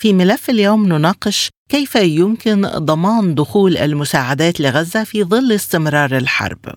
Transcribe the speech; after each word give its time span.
في 0.00 0.12
ملف 0.12 0.50
اليوم 0.50 0.86
نناقش 0.86 1.50
كيف 1.70 1.94
يمكن 1.94 2.62
ضمان 2.62 3.34
دخول 3.34 3.76
المساعدات 3.76 4.60
لغزة 4.60 5.04
في 5.04 5.24
ظل 5.24 5.52
استمرار 5.52 6.16
الحرب. 6.16 6.74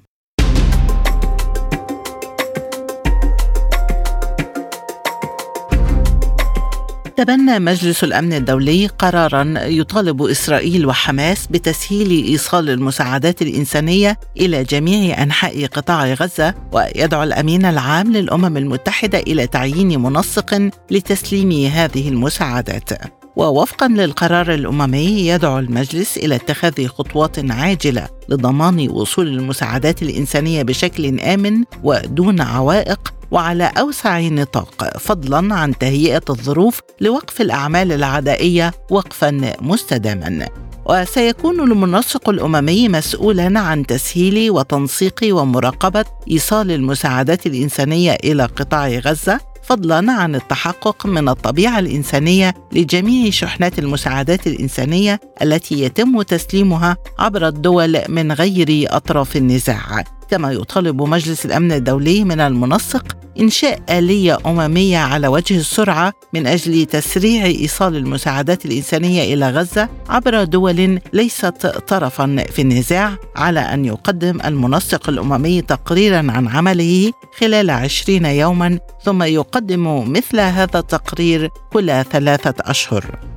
تبنى 7.17 7.59
مجلس 7.59 8.03
الأمن 8.03 8.34
الدولي 8.34 8.88
قرارا 8.88 9.54
يطالب 9.58 10.21
إسرائيل 10.21 10.85
وحماس 10.85 11.48
بتسهيل 11.48 12.26
إيصال 12.27 12.70
المساعدات 12.70 13.41
الإنسانية 13.41 14.20
إلى 14.38 14.63
جميع 14.63 15.23
أنحاء 15.23 15.66
قطاع 15.66 16.13
غزة 16.13 16.54
ويدعو 16.71 17.23
الأمين 17.23 17.66
العام 17.66 18.13
للأمم 18.13 18.57
المتحدة 18.57 19.20
إلى 19.20 19.48
تعيين 19.48 20.02
منسق 20.02 20.70
لتسليم 20.91 21.71
هذه 21.71 22.09
المساعدات. 22.09 22.90
ووفقا 23.35 23.88
للقرار 23.88 24.54
الأممي 24.54 25.27
يدعو 25.27 25.59
المجلس 25.59 26.18
إلى 26.18 26.35
اتخاذ 26.35 26.88
خطوات 26.88 27.52
عاجلة 27.52 28.07
لضمان 28.29 28.90
وصول 28.90 29.27
المساعدات 29.27 30.01
الإنسانية 30.01 30.63
بشكل 30.63 31.20
آمن 31.20 31.63
ودون 31.84 32.41
عوائق 32.41 33.13
وعلى 33.34 33.71
أوسع 33.77 34.20
نطاق 34.20 34.98
فضلا 34.98 35.55
عن 35.55 35.77
تهيئة 35.77 36.21
الظروف 36.29 36.79
لوقف 37.01 37.41
الأعمال 37.41 37.91
العدائية 37.91 38.71
وقفا 38.89 39.53
مستداما. 39.62 40.48
وسيكون 40.85 41.59
المنسق 41.59 42.29
الأممي 42.29 42.89
مسؤولا 42.89 43.59
عن 43.59 43.85
تسهيل 43.85 44.51
وتنسيق 44.51 45.20
ومراقبة 45.23 46.05
إيصال 46.31 46.71
المساعدات 46.71 47.45
الإنسانية 47.48 48.17
إلى 48.23 48.45
قطاع 48.45 48.87
غزة 48.87 49.39
فضلا 49.63 50.11
عن 50.11 50.35
التحقق 50.35 51.05
من 51.05 51.29
الطبيعة 51.29 51.79
الإنسانية 51.79 52.54
لجميع 52.71 53.29
شحنات 53.29 53.79
المساعدات 53.79 54.48
الإنسانية 54.48 55.20
التي 55.41 55.81
يتم 55.81 56.21
تسليمها 56.21 56.98
عبر 57.20 57.48
الدول 57.48 58.01
من 58.09 58.31
غير 58.31 58.87
أطراف 58.89 59.35
النزاع. 59.37 60.04
كما 60.34 60.51
يطالب 60.51 61.01
مجلس 61.01 61.45
الأمن 61.45 61.71
الدولي 61.71 62.23
من 62.23 62.39
المنسق 62.39 63.17
إنشاء 63.39 63.79
آلية 63.89 64.38
أممية 64.45 64.97
على 64.97 65.28
وجه 65.28 65.57
السرعة 65.57 66.13
من 66.34 66.47
أجل 66.47 66.85
تسريع 66.85 67.45
إيصال 67.45 67.95
المساعدات 67.95 68.66
الإنسانية 68.66 69.34
إلى 69.34 69.50
غزة 69.50 69.89
عبر 70.09 70.44
دول 70.44 71.00
ليست 71.13 71.67
طرفا 71.88 72.45
في 72.50 72.61
النزاع 72.61 73.16
على 73.35 73.59
أن 73.59 73.85
يقدم 73.85 74.39
المنسق 74.45 75.09
الأممي 75.09 75.61
تقريرا 75.61 76.17
عن 76.17 76.47
عمله 76.47 77.11
خلال 77.39 77.69
عشرين 77.69 78.25
يوما 78.25 78.79
ثم 79.03 79.23
يقدم 79.23 80.11
مثل 80.11 80.39
هذا 80.39 80.79
التقرير 80.79 81.50
كل 81.73 82.03
ثلاثة 82.11 82.56
أشهر. 82.59 83.32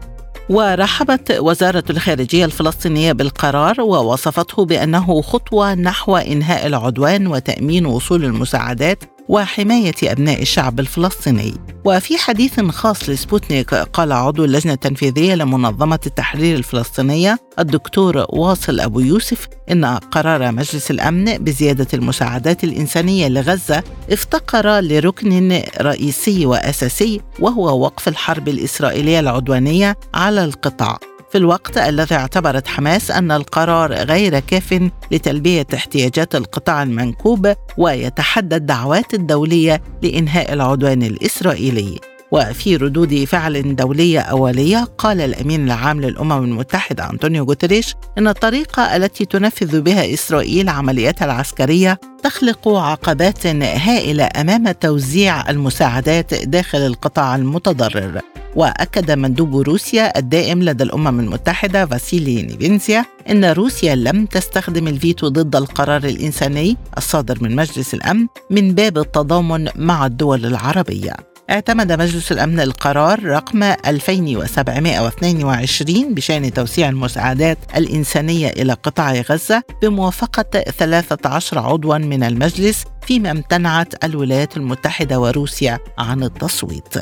ورحبت 0.48 1.38
وزارة 1.40 1.84
الخارجية 1.90 2.44
الفلسطينية 2.44 3.12
بالقرار 3.12 3.80
ووصفته 3.80 4.64
بأنه 4.64 5.22
خطوة 5.22 5.74
نحو 5.74 6.16
إنهاء 6.16 6.66
العدوان 6.66 7.26
وتأمين 7.26 7.86
وصول 7.86 8.24
المساعدات 8.24 9.04
وحماية 9.28 9.94
أبناء 10.02 10.42
الشعب 10.42 10.80
الفلسطيني. 10.80 11.54
وفي 11.84 12.18
حديث 12.18 12.60
خاص 12.60 13.08
لسبوتنيك 13.08 13.74
قال 13.74 14.12
عضو 14.12 14.44
اللجنة 14.44 14.72
التنفيذية 14.72 15.34
لمنظمة 15.34 15.98
التحرير 16.06 16.56
الفلسطينية 16.56 17.38
الدكتور 17.58 18.26
واصل 18.28 18.80
أبو 18.80 19.00
يوسف 19.00 19.48
إن 19.70 19.84
قرار 19.84 20.52
مجلس 20.52 20.90
الأمن 20.90 21.24
بزيادة 21.38 21.86
المساعدات 21.94 22.64
الإنسانية 22.64 23.28
لغزة 23.28 23.82
افتقر 24.10 24.80
لركن 24.80 25.62
رئيسي 25.80 26.46
وأساسي 26.46 27.20
وهو 27.40 27.80
وقف 27.80 28.08
الحرب 28.08 28.48
الإسرائيلية 28.48 29.20
العدوانية 29.20 29.96
على 30.14 30.44
القطاع. 30.44 30.98
في 31.30 31.38
الوقت 31.38 31.78
الذي 31.78 32.14
اعتبرت 32.14 32.68
حماس 32.68 33.10
أن 33.10 33.32
القرار 33.32 33.92
غير 33.92 34.38
كاف 34.38 34.90
لتلبية 35.12 35.66
احتياجات 35.74 36.34
القطاع 36.34 36.82
المنكوب 36.82 37.52
ويتحدى 37.78 38.56
الدعوات 38.56 39.14
الدولية 39.14 39.82
لإنهاء 40.02 40.52
العدوان 40.52 41.02
الإسرائيلي. 41.02 42.00
وفي 42.32 42.76
ردود 42.76 43.24
فعل 43.24 43.76
دولية 43.76 44.20
أولية 44.20 44.84
قال 44.98 45.20
الأمين 45.20 45.64
العام 45.64 46.00
للأمم 46.00 46.44
المتحدة 46.44 47.10
أنطونيو 47.10 47.44
غوتريش 47.44 47.94
إن 48.18 48.28
الطريقة 48.28 48.96
التي 48.96 49.24
تنفذ 49.24 49.80
بها 49.80 50.14
إسرائيل 50.14 50.68
عملياتها 50.68 51.24
العسكرية 51.24 52.00
تخلق 52.22 52.68
عقبات 52.68 53.46
هائلة 53.46 54.28
أمام 54.36 54.70
توزيع 54.70 55.50
المساعدات 55.50 56.34
داخل 56.34 56.78
القطاع 56.78 57.36
المتضرر. 57.36 58.20
وأكد 58.56 59.10
مندوب 59.10 59.56
روسيا 59.56 60.18
الدائم 60.18 60.62
لدى 60.62 60.84
الأمم 60.84 61.20
المتحدة 61.20 61.86
فاسيلي 61.86 62.42
نيفينسيا 62.42 63.04
إن 63.30 63.44
روسيا 63.44 63.94
لم 63.94 64.26
تستخدم 64.26 64.88
الفيتو 64.88 65.28
ضد 65.28 65.56
القرار 65.56 66.04
الإنساني 66.04 66.76
الصادر 66.96 67.38
من 67.40 67.56
مجلس 67.56 67.94
الأمن 67.94 68.26
من 68.50 68.74
باب 68.74 68.98
التضامن 68.98 69.68
مع 69.76 70.06
الدول 70.06 70.46
العربية. 70.46 71.35
اعتمد 71.50 71.92
مجلس 71.92 72.32
الأمن 72.32 72.60
القرار 72.60 73.24
رقم 73.24 73.62
2722 73.62 76.14
بشأن 76.14 76.52
توسيع 76.52 76.88
المساعدات 76.88 77.58
الإنسانية 77.76 78.48
إلى 78.48 78.72
قطاع 78.72 79.12
غزة 79.12 79.62
بموافقة 79.82 80.60
13 80.60 81.58
عضوا 81.58 81.98
من 81.98 82.22
المجلس 82.22 82.84
فيما 83.06 83.30
امتنعت 83.30 84.04
الولايات 84.04 84.56
المتحدة 84.56 85.20
وروسيا 85.20 85.78
عن 85.98 86.22
التصويت. 86.22 86.94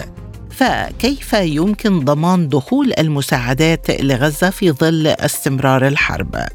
فكيف 0.51 1.33
يمكن 1.33 2.01
ضمان 2.01 2.49
دخول 2.49 2.93
المساعدات 2.99 3.91
لغزة 3.91 4.51
في 4.51 4.71
ظل 4.71 5.07
استمرار 5.07 5.87
الحرب؟ 5.87 6.47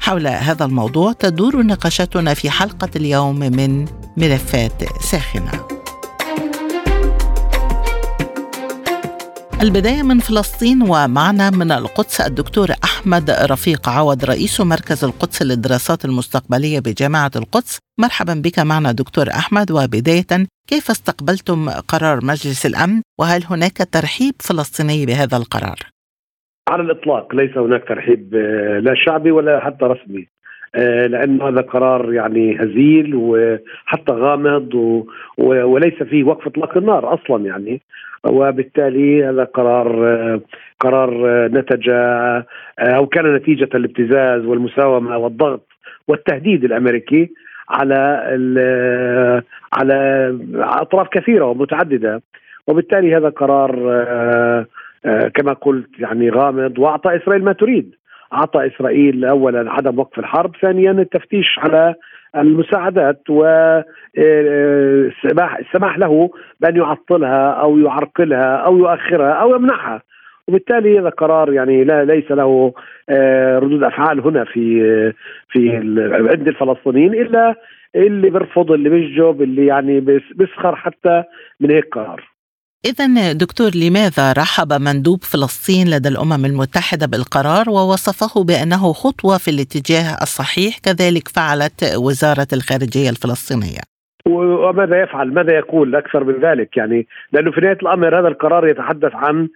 حول 0.00 0.26
هذا 0.26 0.64
الموضوع 0.64 1.12
تدور 1.12 1.62
نقاشاتنا 1.62 2.34
في 2.34 2.50
حلقة 2.50 2.90
اليوم 2.96 3.38
من 3.38 3.84
ملفات 4.16 5.02
ساخنة. 5.02 5.79
البداية 9.66 10.02
من 10.02 10.18
فلسطين 10.18 10.78
ومعنا 10.82 11.46
من 11.60 11.70
القدس 11.72 12.20
الدكتور 12.20 12.68
أحمد 12.84 13.26
رفيق 13.52 13.88
عوض 13.88 14.24
رئيس 14.24 14.60
مركز 14.60 15.04
القدس 15.04 15.42
للدراسات 15.42 16.04
المستقبلية 16.04 16.78
بجامعة 16.86 17.30
القدس. 17.36 17.78
مرحبا 17.98 18.34
بك 18.44 18.58
معنا 18.58 18.92
دكتور 18.92 19.26
أحمد. 19.40 19.70
وبداية 19.70 20.32
كيف 20.70 20.90
استقبلتم 20.90 21.58
قرار 21.92 22.16
مجلس 22.30 22.66
الأمن؟ 22.66 23.02
وهل 23.18 23.42
هناك 23.50 23.78
ترحيب 23.96 24.34
فلسطيني 24.46 25.06
بهذا 25.06 25.36
القرار؟ 25.36 25.78
على 26.68 26.82
الإطلاق 26.82 27.34
ليس 27.34 27.56
هناك 27.56 27.84
ترحيب 27.88 28.34
آه، 28.34 28.78
لا 28.78 28.94
شعبي 29.04 29.30
ولا 29.30 29.60
حتى 29.60 29.84
رسمي. 29.84 30.26
آه، 30.74 31.06
لأن 31.06 31.42
هذا 31.42 31.60
قرار 31.60 32.12
يعني 32.12 32.56
هزيل 32.60 33.10
وحتى 33.14 34.12
غامض 34.12 34.74
وليس 35.38 36.02
فيه 36.10 36.24
وقف 36.24 36.46
إطلاق 36.46 36.76
النار 36.76 37.14
أصلا 37.14 37.46
يعني. 37.46 37.82
وبالتالي 38.24 39.24
هذا 39.24 39.44
قرار 39.44 40.40
قرار 40.80 41.10
نتج 41.48 41.88
أو 42.78 43.06
كان 43.06 43.34
نتيجة 43.34 43.68
الابتزاز 43.74 44.44
والمساومة 44.44 45.16
والضغط 45.16 45.66
والتهديد 46.08 46.64
الأمريكي 46.64 47.30
على 47.68 48.22
على 49.72 50.38
أطراف 50.54 51.08
كثيرة 51.08 51.44
ومتعددة. 51.44 52.22
وبالتالي 52.66 53.16
هذا 53.16 53.28
قرار 53.28 53.72
كما 55.34 55.52
قلت 55.52 55.88
يعني 55.98 56.30
غامض 56.30 56.78
وأعطى 56.78 57.16
إسرائيل 57.16 57.44
ما 57.44 57.52
تريد. 57.52 57.94
أعطى 58.32 58.66
إسرائيل 58.66 59.24
اولا 59.24 59.72
عدم 59.72 59.98
وقف 59.98 60.18
الحرب 60.18 60.56
ثانيا 60.62 60.90
التفتيش 60.90 61.58
على 61.58 61.94
المساعدات 62.36 63.30
والسماح 63.30 63.56
السماح 65.58 65.98
له 65.98 66.30
بأن 66.60 66.76
يعطلها 66.76 67.50
أو 67.50 67.78
يعرقلها 67.78 68.56
أو 68.56 68.78
يؤخرها 68.78 69.32
أو 69.32 69.54
يمنعها. 69.56 70.02
وبالتالي 70.48 70.98
هذا 70.98 71.08
قرار 71.08 71.52
يعني 71.52 71.84
لا 71.84 72.04
ليس 72.04 72.30
له 72.30 72.72
آه، 73.08 73.58
ردود 73.58 73.84
أفعال 73.84 74.20
هنا 74.20 74.44
في 74.44 74.82
في 75.48 75.76
عند 76.30 76.48
الفلسطينيين 76.48 77.14
إلا 77.14 77.54
اللي 77.94 78.30
بيرفض 78.30 78.72
اللي 78.72 78.88
بيشجب 78.88 79.42
اللي 79.42 79.66
يعني 79.66 80.00
بيسخر 80.34 80.76
حتى 80.76 81.22
من 81.60 81.70
هيك 81.70 81.94
قرار. 81.94 82.29
إذا 82.84 83.32
دكتور 83.32 83.70
لماذا 83.74 84.32
رحب 84.32 84.72
مندوب 84.72 85.18
فلسطين 85.22 85.86
لدى 85.90 86.08
الأمم 86.08 86.44
المتحدة 86.44 87.06
بالقرار 87.06 87.70
ووصفه 87.70 88.44
بأنه 88.44 88.92
خطوة 88.92 89.38
في 89.38 89.50
الاتجاه 89.50 90.06
الصحيح؟ 90.22 90.78
كذلك 90.78 91.28
فعلت 91.28 91.78
وزارة 91.96 92.46
الخارجية 92.52 93.10
الفلسطينية. 93.10 93.80
وماذا 94.26 95.02
يفعل؟ 95.02 95.34
ماذا 95.34 95.52
يقول 95.58 95.96
أكثر 95.96 96.24
من 96.24 96.40
ذلك؟ 96.40 96.76
يعني 96.76 97.06
لأنه 97.32 97.50
في 97.50 97.60
نهاية 97.60 97.78
الأمر 97.82 98.20
هذا 98.20 98.28
القرار 98.28 98.68
يتحدث 98.68 99.12
عن 99.14 99.48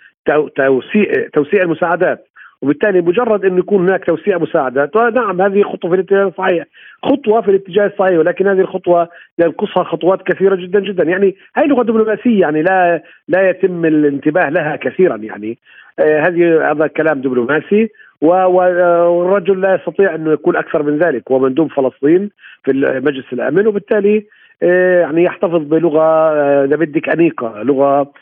توسيع 0.56 1.28
توسيع 1.34 1.62
المساعدات. 1.62 2.26
وبالتالي 2.64 3.00
مجرد 3.00 3.44
انه 3.44 3.58
يكون 3.58 3.88
هناك 3.88 4.04
توسيع 4.04 4.38
مساعدات 4.38 4.96
نعم 4.96 5.42
هذه 5.42 5.62
خطوة 5.62 5.90
في 5.90 5.96
الاتجاه 5.96 6.28
الصحيح. 6.28 6.64
خطوة 7.02 7.40
في 7.40 7.50
الاتجاه 7.50 7.86
الصحيح 7.86 8.18
ولكن 8.18 8.46
هذه 8.46 8.60
الخطوة 8.60 9.08
ينقصها 9.38 9.84
خطوات 9.84 10.22
كثيرة 10.22 10.54
جدا 10.54 10.80
جدا. 10.80 11.04
يعني 11.04 11.36
هي 11.56 11.66
لغة 11.66 11.82
دبلوماسية 11.82 12.40
يعني 12.40 12.62
لا 12.62 13.02
لا 13.28 13.50
يتم 13.50 13.84
الانتباه 13.84 14.48
لها 14.48 14.76
كثيرا. 14.76 15.16
يعني 15.16 15.58
آه 15.98 16.20
هذه 16.20 16.70
هذا 16.70 16.86
كلام 16.86 17.20
دبلوماسي 17.20 17.90
والرجل 18.20 19.60
لا 19.60 19.74
يستطيع 19.74 20.14
انه 20.14 20.32
يكون 20.32 20.56
أكثر 20.56 20.82
من 20.82 20.98
ذلك. 20.98 21.22
هو 21.32 21.38
مندوب 21.38 21.70
فلسطين 21.72 22.30
في 22.64 22.72
مجلس 23.04 23.32
الأمن 23.32 23.66
وبالتالي 23.66 24.26
آه 24.62 25.00
يعني 25.00 25.22
يحتفظ 25.22 25.62
بلغة 25.62 26.32
آه 26.32 26.66
بدك 26.66 27.08
أنيقة 27.08 27.62
لغة 27.62 28.12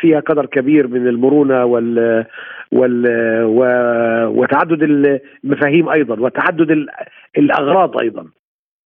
فيها 0.00 0.20
قدر 0.20 0.46
كبير 0.46 0.86
من 0.86 1.08
المرونة 1.08 1.64
وال 1.64 2.24
وال 2.72 3.06
وتعدد 4.24 4.82
المفاهيم 4.82 5.88
أيضا 5.88 6.20
وتعدد 6.20 6.86
الأغراض 7.38 7.98
أيضا 7.98 8.24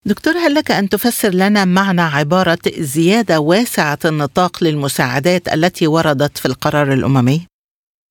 دكتور 0.07 0.33
هل 0.33 0.55
لك 0.55 0.71
أن 0.71 0.89
تفسر 0.89 1.31
لنا 1.35 1.65
معنى 1.65 2.01
عبارة 2.01 2.59
زيادة 2.79 3.41
واسعة 3.41 3.99
النطاق 4.05 4.65
للمساعدات 4.65 5.55
التي 5.55 5.87
وردت 5.87 6.39
في 6.39 6.47
القرار 6.47 6.93
الأممي؟ 6.93 7.52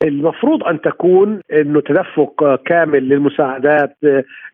المفروض 0.04 0.64
أن 0.64 0.82
تكون 0.82 1.42
إنه 1.54 1.82
تدفق 1.82 2.62
كامل 2.66 3.10
للمساعدات 3.10 3.98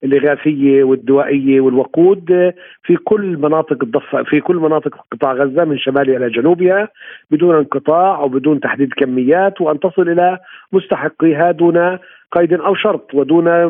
الإغاثية 0.03 0.83
والدوائية 0.83 1.61
والوقود 1.61 2.53
في 2.83 2.95
كل 2.95 3.37
مناطق 3.37 3.83
الضفه 3.83 4.23
في 4.23 4.39
كل 4.39 4.55
مناطق 4.55 5.05
قطاع 5.11 5.33
غزة 5.33 5.65
من 5.65 5.77
شمالها 5.77 6.17
إلى 6.17 6.29
جنوبها 6.29 6.87
بدون 7.31 7.55
انقطاع 7.55 8.19
وبدون 8.19 8.59
تحديد 8.59 8.93
كميات 8.93 9.61
وأن 9.61 9.79
تصل 9.79 10.09
إلى 10.09 10.39
مستحقيها 10.73 11.51
دون 11.51 11.97
قيد 12.31 12.53
أو 12.53 12.75
شرط 12.75 13.13
ودون 13.13 13.65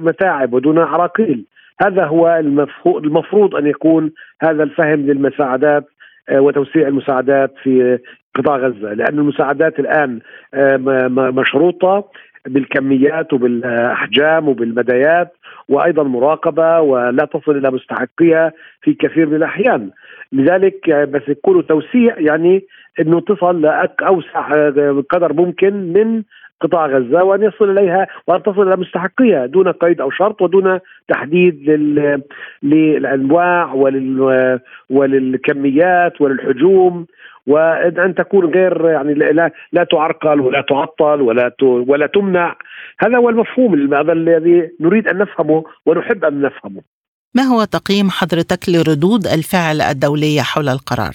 متاعب 0.00 0.52
ودون 0.52 0.78
عراقيل. 0.78 1.44
هذا 1.82 2.04
هو 2.04 2.42
المفروض 2.86 3.54
أن 3.54 3.66
يكون 3.66 4.12
هذا 4.42 4.62
الفهم 4.62 5.00
للمساعدات 5.00 5.84
آه، 6.28 6.40
وتوسيع 6.40 6.88
المساعدات 6.88 7.54
في 7.62 7.98
قطاع 8.36 8.56
غزة 8.56 8.94
لأن 8.94 9.18
المساعدات 9.18 9.78
الآن 9.78 10.20
آه، 10.54 10.76
مشروطة 11.10 12.04
بالكميات 12.46 13.32
وبالأحجام 13.32 14.48
وبالمدايات 14.48 15.32
وأيضا 15.68 16.02
مراقبة 16.02 16.80
ولا 16.80 17.24
تصل 17.24 17.56
إلى 17.56 17.70
مستحقيها 17.70 18.52
في 18.82 18.94
كثير 18.94 19.26
من 19.26 19.36
الأحيان. 19.36 19.90
لذلك 20.32 20.90
آه، 20.90 21.04
بس 21.04 21.22
يكون 21.28 21.66
توسيع 21.66 22.18
يعني 22.18 22.64
إنه 23.00 23.20
تصل 23.20 23.60
لاوسع 23.60 24.70
قدر 25.10 25.32
ممكن 25.32 25.92
من 25.92 26.22
قطاع 26.60 26.86
غزة 26.86 27.24
وأن 27.24 27.42
يصل 27.42 27.78
إليها 27.78 28.06
وأن 28.26 28.42
تصل 28.42 28.68
إلى 28.68 28.76
مستحقيها 28.76 29.46
دون 29.46 29.72
قيد 29.72 30.00
أو 30.00 30.10
شرط 30.10 30.42
ودون 30.42 30.78
تحديد 31.08 31.70
لل... 31.70 32.22
للأنواع 32.62 33.72
ولل... 33.72 34.60
وللكميات 34.90 36.20
وللحجوم. 36.20 37.06
وان 37.46 38.14
تكون 38.14 38.44
غير 38.54 38.88
يعني 38.88 39.14
لا 39.14 39.50
لا 39.72 39.84
تعرقل 39.84 40.40
ولا 40.40 40.60
تعطل 40.68 41.20
ولا. 41.20 41.52
ولا 41.62 42.06
تمنع 42.06 42.56
هذا 43.00 43.16
هو 43.16 43.28
المفهوم 43.28 43.94
هذا 43.94 44.12
الذي 44.12 44.70
نريد 44.80 45.08
أن 45.08 45.18
نفهمه 45.18 45.64
ونحب 45.86 46.24
أن 46.24 46.42
نفهمه 46.42 46.82
ما 47.34 47.42
هو 47.42 47.64
تقييم 47.64 48.10
حضرتك 48.10 48.68
لردود 48.68 49.26
الفعل 49.26 49.80
الدولية 49.80 50.40
حول 50.40 50.68
القرار؟ 50.68 51.14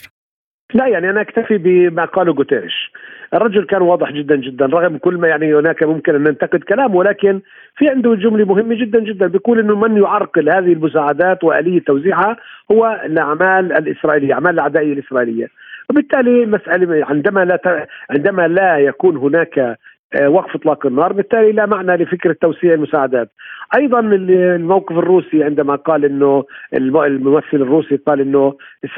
لا 0.73 0.87
يعني 0.87 1.09
أنا 1.09 1.21
أكتفي 1.21 1.57
بما 1.57 2.05
قاله 2.05 2.33
جوتيريش 2.33 2.91
الرجل 3.33 3.65
كان 3.65 3.81
واضح 3.81 4.11
جدا 4.11 4.35
جدا 4.35 4.65
رغم 4.65 4.97
كل 4.97 5.17
ما 5.17 5.27
يعني 5.27 5.55
هناك 5.55 5.83
ممكن 5.83 6.15
أن 6.15 6.23
ننتقد 6.23 6.59
كلامه 6.59 6.95
ولكن 6.95 7.41
في 7.77 7.89
عنده 7.89 8.15
جملة 8.15 8.45
مهمة 8.45 8.75
جدا 8.75 8.99
جدا 8.99 9.27
بيقول 9.27 9.59
إنه 9.59 9.75
من 9.75 9.97
يعرقل 9.97 10.49
هذه 10.49 10.73
المساعدات 10.73 11.43
وآلية 11.43 11.79
توزيعها 11.79 12.37
هو 12.71 13.01
الأعمال 13.05 13.71
الإسرائيلية، 13.71 14.33
أعمال 14.33 14.53
العدائيه 14.53 14.93
الإسرائيلية. 14.93 15.47
وبالتالي 15.91 16.45
مساله 16.45 17.05
عندما 17.05 17.45
لا 17.45 17.87
عندما 18.09 18.47
لا 18.47 18.77
يكون 18.77 19.17
هناك 19.17 19.77
آه، 20.13 20.29
وقف 20.29 20.55
إطلاق 20.55 20.85
النار 20.85 21.13
بالتالي 21.13 21.51
لا 21.51 21.65
معنى 21.65 21.91
لفكره 21.91 22.35
توسيع 22.41 22.73
المساعدات. 22.73 23.29
أيضا 23.75 23.99
الموقف 23.99 24.97
الروسي 24.97 25.43
عندما 25.43 25.75
قال 25.75 26.05
إنه 26.05 26.43
الممثل 26.73 27.53
الروسي 27.53 27.95
قال 27.95 28.21
إنه 28.21 28.53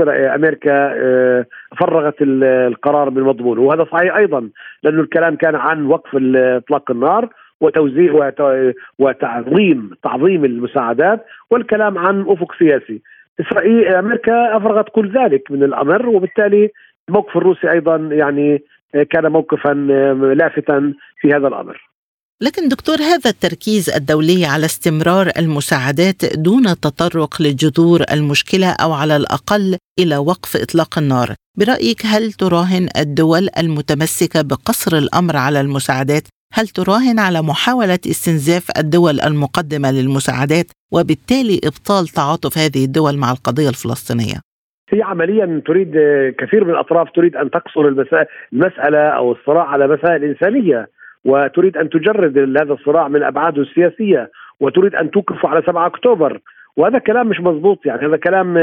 أمريكا 0.10 0.94
آه، 0.96 1.46
فرغت 1.80 2.16
القرار 2.22 3.10
من 3.10 3.24
مضمونه 3.24 3.62
وهذا 3.62 3.86
صحيح 3.92 4.16
أيضا 4.16 4.50
لأنه 4.84 5.02
الكلام 5.02 5.36
كان 5.36 5.56
عن 5.56 5.86
وقف 5.86 6.10
إطلاق 6.36 6.92
النار 6.92 7.30
وتوزيع 7.62 8.32
وتعظيم 9.00 9.90
تعظيم 10.04 10.46
المساعدات 10.46 11.26
والكلام 11.52 11.98
عن 11.98 12.26
أفق 12.28 12.54
سياسي. 12.60 13.02
إسرائيل 13.42 13.88
أمريكا 13.88 14.58
أفرغت 14.58 14.86
كل 14.96 15.14
ذلك 15.18 15.52
من 15.52 15.64
الأمر 15.64 16.10
وبالتالي 16.10 16.70
الموقف 17.10 17.38
الروسي 17.38 17.72
أيضا 17.72 17.96
يعني 17.96 18.64
كان 19.12 19.32
موقفا 19.32 19.74
لافتا 20.38 20.94
في 21.22 21.28
هذا 21.28 21.48
الأمر. 21.48 21.94
لكن 22.42 22.68
دكتور 22.68 22.96
هذا 22.96 23.30
التركيز 23.30 23.90
الدولي 23.90 24.46
على 24.46 24.66
استمرار 24.66 25.32
المساعدات 25.38 26.36
دون 26.36 26.68
التطرق 26.68 27.42
لجذور 27.42 28.02
المشكلة 28.12 28.72
أو 28.72 28.94
على 28.94 29.16
الأقل 29.16 29.78
إلى 30.00 30.18
وقف 30.18 30.56
إطلاق 30.56 30.98
النار، 30.98 31.34
برأيك 31.58 32.06
هل 32.06 32.34
تراهن 32.34 32.90
الدول 32.98 33.50
المتمسكة 33.58 34.42
بقصر 34.42 34.98
الأمر 34.98 35.36
على 35.38 35.62
المساعدات 35.62 36.24
هل 36.54 36.68
تراهن 36.68 37.20
على 37.20 37.42
محاولة 37.42 38.00
استنزاف 38.08 38.68
الدول 38.78 39.22
المقدمة 39.22 39.92
للمساعدات 39.92 40.66
وبالتالي 40.96 41.60
إبطال 41.70 42.08
تعاطف 42.08 42.58
هذه 42.58 42.86
الدول 42.86 43.18
مع 43.18 43.32
القضية 43.32 43.70
الفلسطينية؟ 43.70 44.38
هي 44.90 45.02
عمليا 45.02 45.62
تريد 45.66 45.92
كثير 46.38 46.64
من 46.64 46.70
الأطراف 46.70 47.12
تريد 47.16 47.36
أن 47.36 47.50
تقصر 47.52 47.82
المسألة 48.54 49.00
أو 49.00 49.32
الصراع 49.32 49.66
على 49.66 49.88
مسائل 49.88 50.24
إنسانية 50.24 50.88
وتريد 51.26 51.78
أن 51.78 51.90
تجرد 51.90 52.38
هذا 52.38 52.74
الصراع 52.74 53.08
من 53.08 53.24
أبعاده 53.24 53.62
السياسية 53.62 54.32
وتريد 54.60 54.96
أن 54.96 55.12
توقفه 55.12 55.50
على 55.50 55.62
7 55.68 55.88
أكتوبر 55.88 56.40
وهذا 56.78 57.00
كلام 57.00 57.28
مش 57.28 57.40
مضبوط 57.40 57.86
يعني 57.86 58.08
هذا 58.08 58.18
كلام 58.18 58.58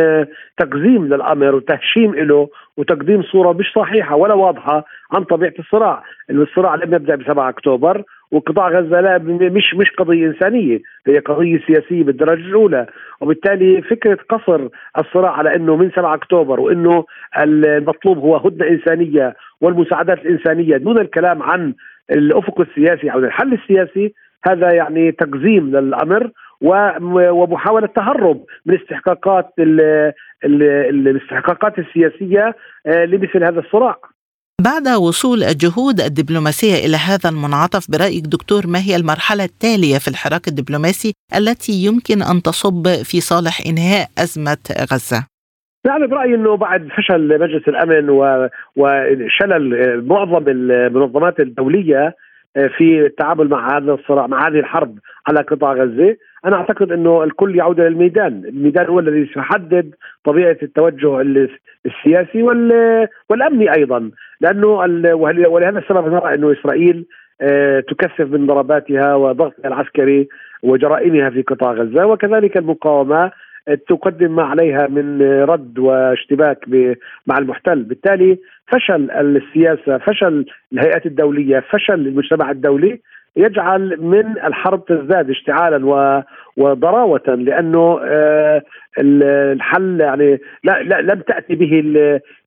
تقزيم 0.58 1.04
للأمر 1.06 1.54
وتهشيم 1.54 2.14
له 2.14 2.48
وتقديم 2.76 3.22
صورة 3.22 3.52
مش 3.52 3.66
صحيحة 3.76 4.16
ولا 4.16 4.34
واضحة 4.34 4.84
عن 5.12 5.24
طبيعة 5.24 5.54
الصراع، 5.58 6.02
الصراع 6.30 6.74
لم 6.74 6.94
يبدأ 6.94 7.14
ب 7.14 7.22
7 7.22 7.48
أكتوبر 7.48 8.02
وقطاع 8.30 8.68
غزة 8.68 9.00
لا 9.00 9.18
مش 9.18 9.74
مش 9.74 9.90
قضية 9.90 10.26
إنسانية، 10.26 10.78
هي 11.06 11.18
قضية 11.18 11.60
سياسية 11.66 12.04
بالدرجة 12.04 12.46
الأولى، 12.46 12.86
وبالتالي 13.20 13.82
فكرة 13.82 14.18
قصر 14.28 14.68
الصراع 14.98 15.32
على 15.32 15.54
إنه 15.56 15.76
من 15.76 15.90
7 15.90 16.14
أكتوبر 16.14 16.60
وإنه 16.60 17.04
المطلوب 17.38 18.18
هو 18.18 18.36
هدنة 18.36 18.68
إنسانية 18.68 19.36
والمساعدات 19.60 20.18
الإنسانية 20.18 20.76
دون 20.76 20.98
الكلام 20.98 21.42
عن 21.42 21.74
الأفق 22.10 22.60
السياسي 22.60 23.12
أو 23.12 23.18
الحل 23.18 23.52
السياسي 23.52 24.14
هذا 24.48 24.74
يعني 24.74 25.12
تقزيم 25.12 25.76
للأمر 25.76 26.30
ومحاولة 26.60 27.86
تهرب 27.86 28.44
من 28.66 28.74
استحقاقات 28.74 29.46
الاستحقاقات 30.44 31.78
السياسية 31.78 32.54
آه، 32.86 33.04
لمثل 33.04 33.44
هذا 33.44 33.60
الصراع. 33.60 33.96
بعد 34.68 34.88
وصول 34.88 35.42
الجهود 35.42 36.00
الدبلوماسية 36.00 36.86
إلى 36.86 36.96
هذا 36.96 37.28
المنعطف 37.30 37.90
برأيك 37.90 38.24
دكتور 38.26 38.62
ما 38.66 38.78
هي 38.78 38.96
المرحلة 38.96 39.44
التالية 39.44 39.98
في 39.98 40.08
الحراك 40.08 40.48
الدبلوماسي 40.48 41.12
التي 41.38 41.72
يمكن 41.86 42.22
أن 42.30 42.42
تصب 42.42 42.84
في 43.10 43.20
صالح 43.20 43.54
إنهاء 43.70 44.06
أزمة 44.18 44.64
غزة؟ 44.92 45.26
يعني 45.86 46.06
برأيي 46.06 46.34
إنه 46.34 46.56
بعد 46.56 46.88
فشل 46.96 47.40
مجلس 47.40 47.68
الأمن 47.68 48.10
وشلل 48.76 49.64
معظم 50.06 50.44
المنظمات 50.48 51.40
الدولية 51.40 52.14
آه، 52.56 52.70
في 52.78 53.06
التعامل 53.06 53.48
مع 53.48 53.76
هذا 53.76 53.92
الصراع 53.92 54.26
مع 54.26 54.48
هذه 54.48 54.58
الحرب 54.58 54.98
على 55.26 55.40
قطاع 55.40 55.72
غزة. 55.72 56.16
أنا 56.44 56.56
أعتقد 56.56 56.92
إنه 56.92 57.22
الكل 57.24 57.56
يعود 57.56 57.80
إلى 57.80 57.88
الميدان، 57.88 58.44
الميدان 58.44 58.86
هو 58.86 58.98
الذي 58.98 59.30
سيحدد 59.34 59.94
طبيعة 60.24 60.56
التوجه 60.62 61.20
السياسي 61.86 62.42
والأمني 63.30 63.74
أيضا، 63.76 64.10
لأنه 64.40 64.68
ولهذا 65.48 65.78
السبب 65.78 66.12
نرى 66.12 66.34
إنه 66.34 66.52
إسرائيل 66.52 67.06
آه، 67.40 67.80
تكثف 67.80 68.20
من 68.20 68.46
ضرباتها 68.46 69.14
وضغطها 69.14 69.68
العسكري 69.68 70.28
وجرائمها 70.62 71.30
في 71.30 71.42
قطاع 71.42 71.72
غزة 71.72 72.06
وكذلك 72.06 72.56
المقاومة 72.56 73.30
تقدم 73.88 74.36
ما 74.36 74.42
عليها 74.42 74.86
من 74.88 75.22
رد 75.22 75.78
واشتباك 75.78 76.58
مع 77.26 77.38
المحتل. 77.38 77.82
بالتالي 77.82 78.38
فشل 78.66 79.10
السياسة 79.10 79.98
فشل 79.98 80.46
الهيئات 80.72 81.06
الدولية 81.06 81.60
فشل 81.70 81.94
المجتمع 81.94 82.50
الدولي 82.50 83.00
يجعل 83.36 83.96
من 84.00 84.38
الحرب 84.44 84.84
تزداد 84.84 85.30
اشتعالا 85.30 86.24
وضراوه 86.56 87.22
لأنه 87.28 88.00
آه، 88.04 88.62
الحل 88.98 90.00
يعني 90.00 90.40
لا, 90.64 90.82
لا 90.82 91.00
لم 91.00 91.20
تأتي 91.20 91.54
به 91.54 91.82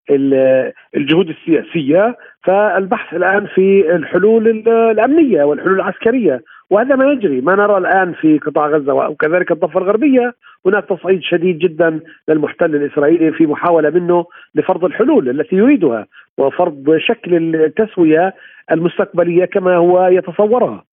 الجهود 0.09 1.29
السياسية 1.29 2.17
فالبحث 2.43 3.13
الآن 3.13 3.47
في 3.55 3.95
الحلول 3.95 4.47
الأمنية 4.67 5.43
والحلول 5.43 5.75
العسكرية 5.75 6.41
وهذا 6.69 6.95
ما 6.95 7.11
يجري 7.11 7.41
ما 7.41 7.55
نرى 7.55 7.77
الآن 7.77 8.13
في 8.13 8.37
قطاع 8.37 8.67
غزة 8.67 8.93
وكذلك 8.93 9.51
الضفة 9.51 9.79
الغربية 9.79 10.33
هناك 10.65 10.85
تصعيد 10.89 11.19
شديد 11.21 11.57
جدا 11.57 11.99
للمحتل 12.27 12.75
الإسرائيلي 12.75 13.31
في 13.31 13.45
محاولة 13.45 13.89
منه 13.89 14.25
لفرض 14.55 14.85
الحلول 14.85 15.29
التي 15.29 15.55
يريدها 15.55 16.07
وفرض 16.37 16.97
شكل 16.97 17.55
التسوية 17.55 18.33
المستقبلية 18.71 19.45
كما 19.45 19.75
هو 19.75 20.07
يتصورها. 20.07 20.83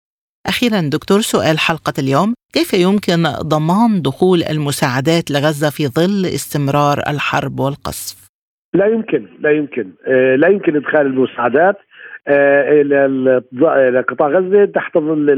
أخيرا 0.46 0.80
دكتور 0.92 1.20
سؤال 1.20 1.58
حلقة 1.58 1.92
اليوم 1.98 2.34
كيف 2.52 2.74
يمكن 2.74 3.22
ضمان 3.42 4.02
دخول 4.02 4.42
المساعدات 4.42 5.30
لغزة 5.30 5.70
في 5.70 5.86
ظل 5.86 6.26
استمرار 6.26 6.98
الحرب 7.08 7.60
والقصف؟ 7.60 8.29
لا 8.74 8.86
يمكن 8.86 9.26
لا 9.40 9.50
يمكن. 9.50 9.90
آه، 10.06 10.36
لا 10.36 10.48
يمكن 10.48 10.76
إدخال 10.76 11.06
المساعدات 11.06 11.76
آه، 12.28 12.82
إلى 12.82 14.04
قطاع 14.08 14.28
غزة 14.28 14.64
تحت 14.64 14.98
ظل 14.98 15.30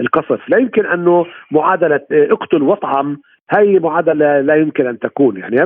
القصف، 0.00 0.48
لا 0.48 0.58
يمكن 0.58 0.86
أنه 0.86 1.26
معادلة 1.50 2.00
آه، 2.12 2.32
اقتل 2.32 2.62
واطعم. 2.62 3.18
هاي 3.50 3.78
معادلة 3.78 4.40
لا 4.40 4.54
يمكن 4.54 4.86
أن 4.86 4.98
تكون. 4.98 5.36
يعني 5.36 5.56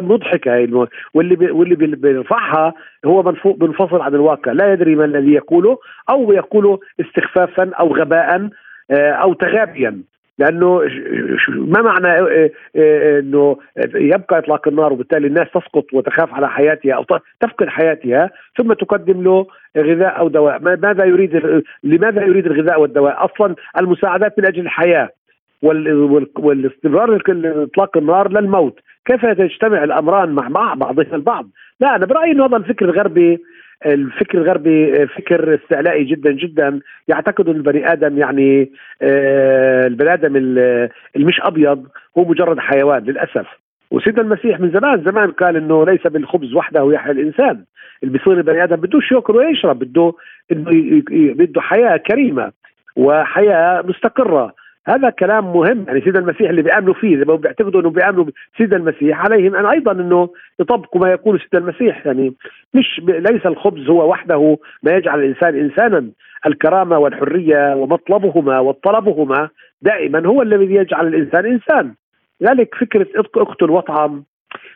مضحكة 0.00 0.54
هي 0.54 0.86
واللي 1.14 1.50
واللي 1.50 1.74
بيرفعها 1.74 2.74
هو 3.04 3.22
منفصل 3.60 4.00
عن 4.00 4.14
الواقع. 4.14 4.52
لا 4.52 4.72
يدري 4.72 4.94
ما 4.94 5.04
الذي 5.04 5.32
يقوله 5.32 5.78
أو 6.10 6.32
يقوله 6.32 6.78
استخفافا 7.00 7.70
أو 7.80 7.96
غباء 7.96 8.48
أو 8.90 9.32
تغابيا. 9.32 10.02
لأنه 10.42 10.82
ما 11.48 11.82
معنى 11.82 12.08
آه، 12.08 12.50
آه، 12.76 13.18
إنه 13.20 13.56
يبقى 13.94 14.38
إطلاق 14.38 14.68
النار 14.68 14.92
وبالتالي 14.92 15.26
الناس 15.26 15.46
تسقط 15.54 15.94
وتخاف 15.94 16.34
على 16.34 16.48
حياتها 16.48 16.94
أو 16.94 17.04
تفقد 17.40 17.68
حياتها 17.68 18.30
ثم 18.58 18.72
تقدم 18.72 19.22
له 19.22 19.46
غذاء 19.76 20.18
أو 20.18 20.28
دواء. 20.28 20.58
ماذا 20.60 21.04
يريد 21.04 21.62
لماذا 21.84 22.22
يريد 22.22 22.46
الغذاء 22.46 22.80
والدواء؟ 22.80 23.24
أصلا 23.24 23.54
المساعدات 23.80 24.38
من 24.38 24.46
أجل 24.46 24.60
الحياة 24.60 25.08
والاستمرار 26.38 27.22
إطلاق 27.26 27.96
النار 27.96 28.32
للموت. 28.32 28.80
كيف 29.04 29.26
تجتمع 29.26 29.84
الأمران 29.84 30.28
مع 30.28 30.48
مع 30.48 30.74
بعضها 30.74 31.14
البعض؟ 31.14 31.46
لا 31.80 31.96
أنا 31.96 32.06
برأيي 32.06 32.32
إنه 32.32 32.46
هذا 32.46 32.56
الفكر 32.56 32.84
الغربي 32.84 33.38
الفكر 33.86 34.38
الغربي 34.38 35.06
فكر 35.06 35.54
استعلائي 35.54 36.04
جدا 36.04 36.32
جدا. 36.32 36.80
يعتقد 37.08 37.48
البني 37.48 37.92
آدم 37.92 38.18
يعني 38.18 38.72
آه، 39.02 39.86
البني 39.86 40.12
آدم 40.14 40.36
المش 41.16 41.40
أبيض 41.40 41.86
هو 42.18 42.24
مجرد 42.24 42.58
حيوان 42.58 43.04
للأسف. 43.04 43.46
وسيدنا 43.90 44.22
المسيح 44.22 44.60
من 44.60 44.70
زمان 44.70 45.04
زمان 45.04 45.30
قال 45.30 45.56
إنه 45.56 45.86
ليس 45.86 46.06
بالخبز 46.06 46.54
وحده 46.54 46.92
يحيى 46.92 47.12
الإنسان. 47.12 47.64
اللي 48.02 48.18
بيصير 48.18 48.32
البني 48.32 48.64
آدم 48.64 48.76
بدوش 48.76 49.12
ياكل 49.12 49.36
ويشرب 49.36 49.78
بده 49.78 50.12
بده 51.34 51.60
حياة 51.60 51.96
كريمة 51.96 52.52
وحياة 52.96 53.82
مستقرة. 53.82 54.54
هذا 54.86 55.10
كلام 55.10 55.44
مهم. 55.44 55.84
يعني 55.86 56.00
سيدنا 56.00 56.18
المسيح 56.18 56.50
اللي 56.50 56.62
بيأمنوا 56.62 56.94
فيه 56.94 57.16
اذا 57.16 57.34
بيعتقدوا 57.34 57.80
إنه 57.80 57.90
بيأمنوا 57.90 58.24
سيدنا 58.58 58.76
المسيح 58.76 59.24
عليهم. 59.24 59.54
ان 59.54 59.66
أيضا 59.66 59.92
إنه 59.92 60.28
يطبقوا 60.60 61.00
ما 61.00 61.10
يقول 61.10 61.40
سيدنا 61.40 61.68
المسيح. 61.68 62.06
يعني 62.06 62.34
مش 62.74 63.00
ليس 63.04 63.46
الخبز 63.46 63.88
هو 63.90 64.10
وحده 64.10 64.58
ما 64.82 64.92
يجعل 64.92 65.18
الإنسان 65.18 65.56
انسانا. 65.56 66.10
الكرامة 66.46 66.98
والحرية 66.98 67.74
ومطلبهما 67.76 68.58
وطلبهما 68.58 69.48
دائما 69.82 70.26
هو 70.26 70.42
الذي 70.42 70.74
يجعل 70.74 71.06
الإنسان 71.06 71.46
إنسان. 71.46 71.94
لذلك 72.40 72.74
فكرة 72.74 73.06
اقتل 73.16 73.70
واطعم. 73.70 74.24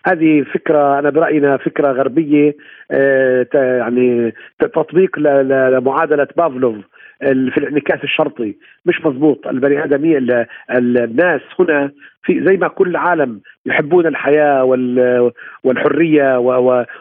هذه 0.06 0.42
فكرة 0.42 0.98
أنا 0.98 1.10
برأينا 1.10 1.56
فكرة 1.56 1.92
غربية 1.92 2.56
آه 2.90 3.46
يعني 3.54 4.34
تطبيق 4.58 5.18
لمعادلة 5.18 6.28
بافلوف. 6.36 6.76
في 7.20 7.58
الانعكاس 7.58 8.04
الشرطي. 8.04 8.56
مش 8.86 9.04
مضبوط. 9.04 9.46
البني 9.46 9.84
ادميه 9.84 10.46
الناس 10.70 11.40
هنا 11.58 11.90
في 12.22 12.44
زي 12.44 12.56
ما 12.56 12.68
كل 12.68 12.88
العالم 12.88 13.40
يحبون 13.66 14.06
الحياة 14.06 14.64
والحرية 15.64 16.38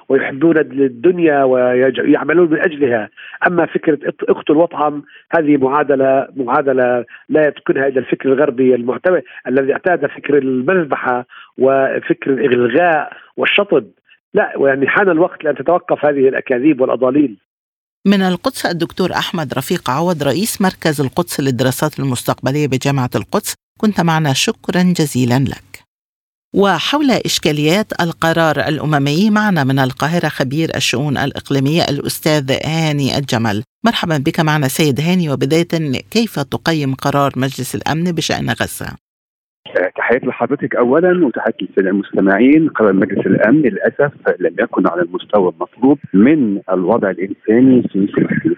ويحبون 0.09 0.57
الدنيا 0.57 1.43
ويعملون 1.43 2.51
من 2.51 2.59
أجلها، 2.59 3.09
أما 3.47 3.65
فكرة 3.65 3.99
إقتل 4.29 4.53
واطعم 4.53 5.03
هذه 5.37 5.57
معادله 5.57 6.27
معادلة 6.35 7.05
لا 7.29 7.47
يتقنها 7.47 7.87
إلا 7.87 7.99
الفكر 7.99 8.29
الغربي 8.29 8.75
المعتمد 8.75 9.23
الذي 9.47 9.73
اعتاد 9.73 10.05
فكر 10.05 10.37
المذبحة 10.37 11.25
وفكر 11.57 12.31
الالغاء 12.31 13.13
والشطب. 13.37 13.85
لا 14.33 14.53
يعني 14.57 14.87
حان 14.87 15.09
الوقت 15.09 15.43
لأن 15.43 15.55
تتوقف 15.55 16.05
هذه 16.05 16.27
الأكاذيب 16.29 16.81
والأضاليل. 16.81 17.37
من 18.07 18.21
القدس 18.21 18.65
الدكتور 18.65 19.13
أحمد 19.13 19.53
رفيق 19.53 19.89
عوض 19.89 20.23
رئيس 20.23 20.61
مركز 20.61 21.01
القدس 21.01 21.39
للدراسات 21.39 21.99
المستقبلية 21.99 22.67
بجامعة 22.67 23.09
القدس. 23.15 23.53
كنت 23.79 24.01
معنا 24.01 24.33
شكرا 24.33 24.81
جزيلا 24.97 25.39
لك. 25.39 25.83
وحول 26.55 27.11
إشكاليات 27.11 28.01
القرار 28.01 28.67
الأممي 28.67 29.29
معنا 29.29 29.63
من 29.63 29.79
القاهرة 29.79 30.27
خبير 30.27 30.75
الشؤون 30.75 31.17
الإقليمية 31.17 31.83
الأستاذ 31.83 32.51
هاني 32.65 33.17
الجمل. 33.17 33.63
مرحبا 33.85 34.17
بك 34.17 34.39
معنا 34.39 34.67
سيد 34.67 34.99
هاني. 34.99 35.29
وبداية 35.29 36.01
كيف 36.11 36.39
تقيم 36.39 36.95
قرار 36.95 37.33
مجلس 37.35 37.75
الأمن 37.75 38.11
بشأن 38.11 38.49
غزة؟ 38.49 39.04
تحياتي 40.05 40.25
لحضرتك 40.25 40.75
اولا 40.75 41.25
وتحياتي 41.25 41.69
المستمعين 41.77 42.69
قرار 42.69 42.93
مجلس 42.93 43.25
الأمن 43.25 43.61
للأسف 43.61 44.11
لم 44.39 44.55
يكن 44.59 44.87
على 44.87 45.01
المستوى 45.01 45.51
المطلوب 45.51 45.99
من 46.13 46.59
الوضع 46.71 47.09
الإنساني 47.09 47.81
في 47.81 48.07
فلسطين. 48.07 48.55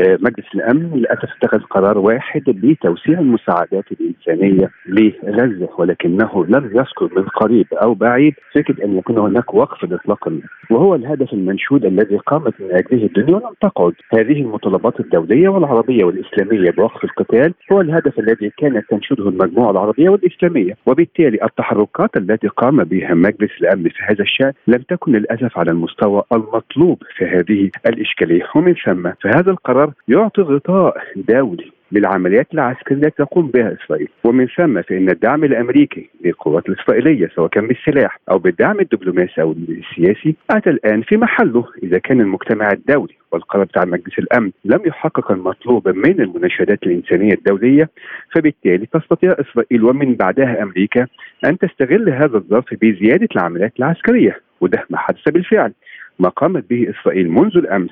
آه، 0.00 0.18
مجلس 0.20 0.46
الأمن 0.54 0.90
للأسف 0.94 1.28
اتخذ 1.36 1.60
قرار 1.60 1.98
واحد 1.98 2.42
لتوسيع 2.48 3.18
المساعدات 3.18 3.84
الإنسانية 3.92 4.70
لغزة 4.86 5.68
ولكنه 5.78 6.44
لم 6.48 6.64
يذكر 6.64 7.10
من 7.16 7.22
قريب 7.22 7.66
أو 7.72 7.94
بعيد. 7.94 8.34
فكره 8.54 8.84
أن 8.84 8.98
يكون 8.98 9.18
هناك 9.18 9.54
وقف 9.54 9.84
لاطلاق 9.84 10.32
وهو 10.70 10.94
الهدف 10.94 11.32
المنشود 11.32 11.84
الذي 11.84 12.16
قامت 12.16 12.60
من 12.60 12.70
اجله 12.72 13.06
الدنيا 13.06 13.36
ولم 13.36 13.54
تقعد. 13.60 13.92
هذه 14.14 14.40
المطالبات 14.42 15.00
الدولية 15.00 15.48
والعربية 15.48 16.04
والإسلامية 16.04 16.70
بوقف 16.70 17.04
القتال 17.04 17.54
هو 17.72 17.80
الهدف 17.80 18.18
الذي 18.18 18.50
كانت 18.58 18.84
تنشده 18.90 19.28
المجموعة 19.28 19.70
العربية 19.70 20.08
والإسلامية. 20.08 20.76
وبالتالي 20.86 21.38
التحركات 21.44 22.10
التي 22.16 22.48
قام 22.48 22.84
بها 22.84 23.14
مجلس 23.14 23.50
الأمن 23.60 23.88
في 23.88 24.02
هذا 24.08 24.22
الشأن 24.22 24.52
لم 24.66 24.82
تكن 24.88 25.12
للأسف 25.12 25.58
على 25.58 25.70
المستوى 25.70 26.22
المطلوب 26.32 27.02
في 27.16 27.24
هذه 27.24 27.70
الإشكالية. 27.86 28.42
ومن 28.56 28.74
ثم 28.74 29.10
فهذا 29.22 29.50
القرار 29.60 29.92
يعطي 30.08 30.42
غطاء 30.42 30.96
دولي 31.16 31.72
للعمليات 31.92 32.46
العسكريه 32.54 32.96
التي 32.96 33.24
تقوم 33.24 33.46
بها 33.46 33.76
إسرائيل، 33.84 34.08
ومن 34.24 34.46
ثم 34.46 34.82
فإن 34.82 35.10
الدعم 35.10 35.44
الأمريكي 35.44 36.10
للقوات 36.24 36.68
الإسرائيلية 36.68 37.28
سواء 37.34 37.48
كان 37.48 37.66
بالسلاح 37.66 38.18
أو 38.30 38.38
بالدعم 38.38 38.80
الدبلوماسي 38.80 39.42
أو 39.42 39.52
السياسي 39.52 40.34
أتى 40.50 40.70
الآن 40.70 41.02
في 41.02 41.16
محله 41.16 41.64
إذا 41.82 41.98
كان 41.98 42.20
المجتمع 42.20 42.72
الدولي 42.72 43.14
والقرار 43.32 43.64
بتاع 43.64 43.84
مجلس 43.84 44.18
الأمن 44.18 44.50
لم 44.64 44.80
يحقق 44.86 45.32
المطلوب 45.32 45.88
من 45.88 46.20
المناشدات 46.20 46.82
الإنسانية 46.82 47.34
الدولية 47.34 47.90
فبالتالي 48.34 48.86
تستطيع 48.86 49.36
إسرائيل 49.40 49.84
ومن 49.84 50.14
بعدها 50.14 50.62
أمريكا 50.62 51.06
أن 51.44 51.58
تستغل 51.58 52.10
هذا 52.10 52.36
الظرف 52.36 52.74
بزيادة 52.82 53.28
العمليات 53.36 53.72
العسكرية 53.78 54.40
وده 54.60 54.84
ما 54.90 54.98
حدث 54.98 55.28
بالفعل. 55.28 55.72
ما 56.18 56.28
قامت 56.28 56.70
به 56.70 56.90
إسرائيل 56.90 57.30
منذ 57.30 57.56
الأمس 57.56 57.90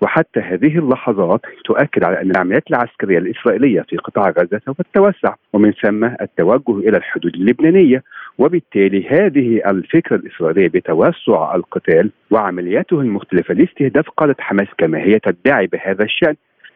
وحتى 0.00 0.40
هذه 0.40 0.78
اللحظات 0.78 1.40
تؤكد 1.64 2.04
على 2.04 2.20
أن 2.22 2.30
العمليات 2.30 2.64
العسكرية 2.70 3.18
الإسرائيلية 3.18 3.80
في 3.88 3.96
قطاع 3.96 4.30
غزة 4.30 4.60
سوف 4.66 4.82
تتوسع 4.82 5.34
ومن 5.52 5.72
ثم 5.72 6.04
التوجه 6.04 6.78
إلى 6.88 6.96
الحدود 6.96 7.34
اللبنانية. 7.34 8.02
وبالتالي 8.38 9.08
هذه 9.08 9.70
الفكرة 9.70 10.16
الإسرائيلية 10.16 10.68
بتوسع 10.68 11.54
القتال 11.54 12.10
وعملياته 12.30 13.00
المختلفة 13.00 13.54
لاستهداف 13.54 14.08
قادة 14.08 14.36
حماس 14.38 14.68
كما 14.78 14.98
هي 14.98 15.18
تدعي 15.18 15.66
بهذا 15.66 16.04
الشأن. 16.04 16.34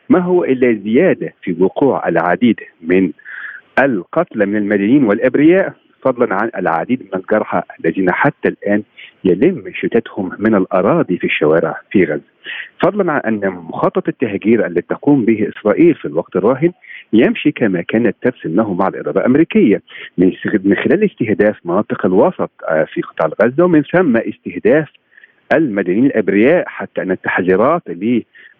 ما 0.08 0.18
هو 0.18 0.44
إلا 0.44 0.80
زيادة 0.84 1.34
في 1.42 1.56
وقوع 1.60 2.08
العديد 2.08 2.60
من 2.80 3.12
القتلى 3.78 4.46
من 4.46 4.56
المدنيين 4.56 5.04
والأبرياء؟ 5.04 5.74
فضلا 6.02 6.34
عن 6.34 6.50
العديد 6.56 7.02
من 7.02 7.20
الجرحى 7.20 7.62
الذين 7.80 8.12
حتى 8.12 8.48
الآن 8.48 8.82
يلم 9.24 9.64
شتاتهم 9.74 10.30
من 10.38 10.54
الأراضي 10.54 11.18
في 11.18 11.24
الشوارع 11.24 11.80
في 11.90 12.04
غزة. 12.04 12.32
فضلا 12.84 13.12
عن 13.12 13.20
أن 13.20 13.50
مخطط 13.50 14.08
التهجير 14.08 14.66
الذي 14.66 14.80
تقوم 14.80 15.24
به 15.24 15.48
إسرائيل 15.48 15.94
في 15.94 16.04
الوقت 16.04 16.36
الراهن 16.36 16.72
يمشي 17.12 17.52
كما 17.52 17.82
كانت 17.82 18.16
ترسم 18.22 18.56
له 18.56 18.74
مع 18.74 18.88
الإرادة 18.88 19.20
الأمريكية 19.20 19.82
من 20.18 20.74
خلال 20.74 21.04
استهداف 21.04 21.56
مناطق 21.64 22.06
الوسط 22.06 22.50
آه، 22.68 22.84
في 22.84 23.02
قطاع 23.02 23.30
غزة 23.42 23.64
ومن 23.64 23.82
ثم 23.82 24.16
استهداف 24.16 24.88
المدنيين 25.52 26.06
الأبرياء 26.06 26.64
حتى 26.68 27.02
أن 27.02 27.10
التحذيرات 27.10 27.82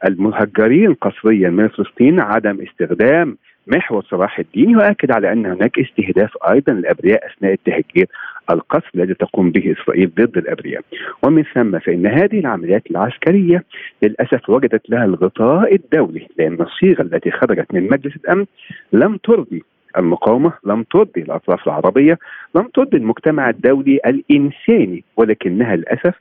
للمهجرين 0.05 0.95
قسريا 0.95 1.51
من 1.51 1.69
فلسطين 1.69 2.21
عدم 2.21 2.59
استخدام 2.61 3.37
محور 3.67 4.05
صلاح 4.11 4.39
الدين 4.39 4.71
يؤكد 4.71 5.11
على 5.11 5.33
أن 5.33 5.47
هناك 5.47 5.79
استهداف 5.79 6.31
أيضا 6.51 6.73
للأبرياء 6.73 7.27
أثناء 7.27 7.53
التهجير 7.53 8.07
القصف 8.51 8.95
الذي 8.95 9.15
تقوم 9.15 9.51
به 9.51 9.73
إسرائيل 9.73 10.11
ضد 10.15 10.37
الأبرياء. 10.39 10.83
ومن 11.23 11.43
ثم 11.55 11.79
فإن 11.79 12.07
هذه 12.07 12.39
العمليات 12.39 12.91
العسكرية 12.91 13.65
للأسف 14.03 14.51
وجدت 14.51 14.91
لها 14.91 15.05
الغطاء 15.05 15.75
الدولي 15.75 16.29
لأن 16.39 16.59
الصيغة 16.61 17.03
التي 17.03 17.31
خرجت 17.31 17.75
من 17.75 17.83
مجلس 17.91 18.17
الأمن 18.17 18.47
لم 18.93 19.17
ترضي 19.17 19.63
المقاومة 19.99 20.53
لم 20.65 20.83
ترضي 20.83 21.21
الأطراف 21.21 21.67
العربية 21.67 22.19
لم 22.55 22.69
ترضي 22.75 22.97
المجتمع 22.97 23.51
الدولي 23.51 24.01
الإنساني 24.07 25.05
ولكنها 25.17 25.77
للأسف 25.77 26.15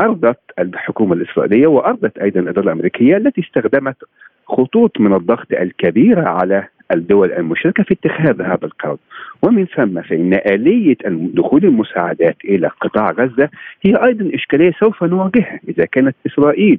أرضت 0.00 0.38
الحكومة 0.58 1.14
الإسرائيلية 1.14 1.66
وأرضت 1.66 2.18
أيضا 2.18 2.40
الإدارة 2.40 2.64
الأمريكية 2.64 3.16
التي 3.16 3.40
استخدمت 3.40 3.96
خطوط 4.46 5.00
من 5.00 5.14
الضغط 5.14 5.52
الكبيرة 5.52 6.28
على 6.28 6.68
الدول 6.92 7.32
المشركة 7.32 7.82
في 7.82 7.94
اتخاذ 7.94 8.42
هذا 8.42 8.64
القرار. 8.64 8.96
ومن 9.42 9.66
ثم 9.66 10.02
فإن 10.02 10.34
آلية 10.34 10.96
دخول 11.34 11.64
المساعدات 11.64 12.36
إلى 12.44 12.66
قطاع 12.80 13.10
غزة 13.10 13.48
هي 13.82 13.96
أيضا 13.96 14.30
إشكالية 14.34 14.72
سوف 14.80 15.04
نواجهها. 15.04 15.60
إذا 15.68 15.84
كانت 15.84 16.16
إسرائيل 16.26 16.78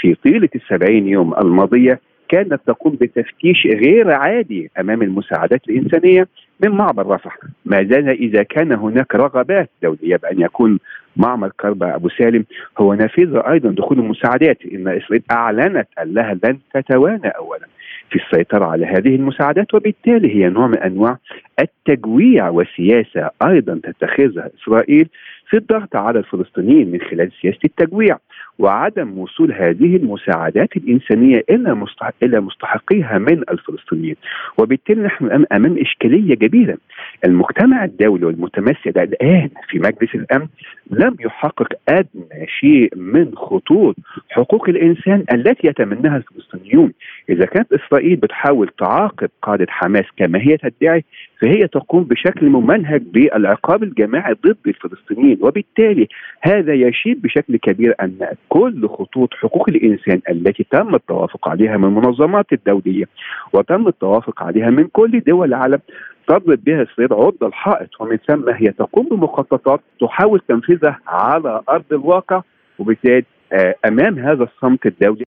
في 0.00 0.14
طيلة 0.14 0.48
السبعين 0.54 1.08
يوم 1.08 1.34
الماضية 1.34 2.00
كانت 2.28 2.60
تقوم 2.66 2.98
بتفتيش 3.00 3.66
غير 3.66 4.10
عادي 4.10 4.70
أمام 4.80 5.02
المساعدات 5.02 5.60
الإنسانية 5.68 6.28
من 6.60 6.70
معبر 6.70 7.06
رفح. 7.06 7.38
ما 7.64 7.76
زال 7.76 8.08
إذا 8.08 8.42
كان 8.42 8.72
هناك 8.72 9.14
رغبات 9.14 9.70
دوليه 9.82 10.16
بان 10.16 10.40
يكون 10.40 10.78
معمر 11.16 11.50
كربا 11.60 11.94
أبو 11.94 12.08
سالم 12.08 12.44
هو 12.78 12.94
نافذه 12.94 13.44
أيضا 13.50 13.70
دخول 13.70 13.98
المساعدات. 13.98 14.58
إن 14.72 14.88
إسرائيل 14.88 15.22
أعلنت 15.30 15.88
أنها 16.02 16.38
لن 16.44 16.58
تتوانى 16.74 17.28
اولا. 17.28 17.66
في 18.12 18.18
السيطرة 18.18 18.64
على 18.64 18.86
هذه 18.86 19.14
المساعدات 19.16 19.74
وبالتالي 19.74 20.34
هي 20.34 20.48
نوع 20.48 20.66
من 20.66 20.78
أنواع 20.78 21.18
التجويع 21.60 22.48
وسياسه 22.48 23.30
أيضا 23.42 23.80
تتخذها 23.84 24.50
إسرائيل 24.62 25.08
في 25.48 25.56
الضغط 25.56 25.96
على 25.96 26.18
الفلسطينيين 26.18 26.90
من 26.90 27.00
خلال 27.00 27.30
سياسة 27.42 27.58
التجويع 27.64 28.18
وعدم 28.58 29.18
وصول 29.18 29.52
هذه 29.52 29.96
المساعدات 29.96 30.76
الإنسانية 30.76 31.44
إلى 31.50 31.74
مستحق 31.74 32.14
إلى 32.22 32.40
مستحقيها 32.40 33.18
من 33.18 33.42
الفلسطينيين. 33.50 34.16
وبالتالي 34.58 35.02
نحن 35.02 35.24
الان 35.24 35.44
أمام 35.52 35.78
إشكالية 35.78 36.34
كبيره 36.34 36.76
المجتمع 37.24 37.84
الدولي 37.84 38.26
والمتمثل 38.26 38.92
الآن 38.96 39.48
في 39.68 39.78
مجلس 39.78 40.14
الأمن 40.14 40.46
لم 40.90 41.16
يحقق 41.20 41.68
أدنى 41.88 42.46
شيء 42.60 42.90
من 42.96 43.34
خطوط 43.36 43.96
حقوق 44.30 44.68
الإنسان 44.68 45.24
التي 45.32 45.66
يتمناها 45.68 46.16
الفلسطينيون. 46.16 46.92
إذا 47.28 47.44
كانت 47.44 47.72
إسرائيل 47.72 48.16
بتحاول 48.16 48.70
تعاقب 48.78 49.28
قادة 49.42 49.66
حماس 49.68 50.04
كما 50.16 50.38
هي 50.38 50.56
تدعي 50.56 51.04
فهي 51.40 51.68
تقوم 51.68 52.04
بشكل 52.04 52.46
ممنهج 52.48 53.02
بالعقاب 53.02 53.82
الجماعي 53.82 54.34
ضد 54.46 54.56
الفلسطينيين. 54.66 55.38
وبالتالي 55.40 56.08
هذا 56.40 56.74
يشير 56.74 57.18
بشكل 57.22 57.56
كبير 57.56 57.94
أن 58.00 58.28
كل 58.48 58.88
خطوط 58.88 59.34
حقوق 59.34 59.68
الإنسان 59.68 60.20
التي 60.30 60.66
تم 60.70 60.94
التوافق 60.94 61.48
عليها 61.48 61.76
من 61.76 61.84
المنظمات 61.84 62.52
الدولية 62.52 63.04
وتم 63.52 63.88
التوافق 63.88 64.42
عليها 64.42 64.70
من 64.70 64.84
كل 64.92 65.20
دول 65.20 65.48
العالم 65.48 65.78
تضرب 66.26 66.64
بها 66.64 66.82
اسرائيل 66.82 67.12
عرض 67.12 67.44
الحائط. 67.44 68.00
ومن 68.00 68.16
ثم 68.16 68.48
هي 68.48 68.72
تقوم 68.72 69.08
بمخططات 69.08 69.80
تحاول 70.00 70.40
تنفيذها 70.48 70.98
على 71.06 71.60
أرض 71.68 71.92
الواقع. 71.92 72.42
وبالتالي 72.78 73.24
آه، 73.52 73.74
أمام 73.86 74.18
هذا 74.18 74.44
الصمت 74.44 74.86
الدولي 74.86 75.24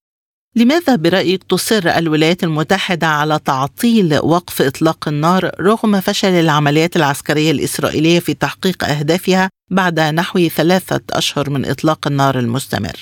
لماذا 0.58 0.96
برأيك 0.96 1.44
تصر 1.44 1.90
الولايات 2.00 2.44
المتحدة 2.44 3.08
على 3.08 3.40
تعطيل 3.46 4.10
وقف 4.24 4.62
إطلاق 4.62 5.08
النار 5.08 5.44
رغم 5.62 5.94
فشل 6.08 6.36
العمليات 6.46 6.96
العسكرية 6.96 7.52
الإسرائيلية 7.52 8.20
في 8.20 8.34
تحقيق 8.34 8.84
أهدافها 8.84 9.50
بعد 9.72 10.00
نحو 10.00 10.40
ثلاثة 10.40 11.04
أشهر 11.18 11.46
من 11.50 11.66
إطلاق 11.66 12.08
النار 12.08 12.36
المستمر؟ 12.36 12.98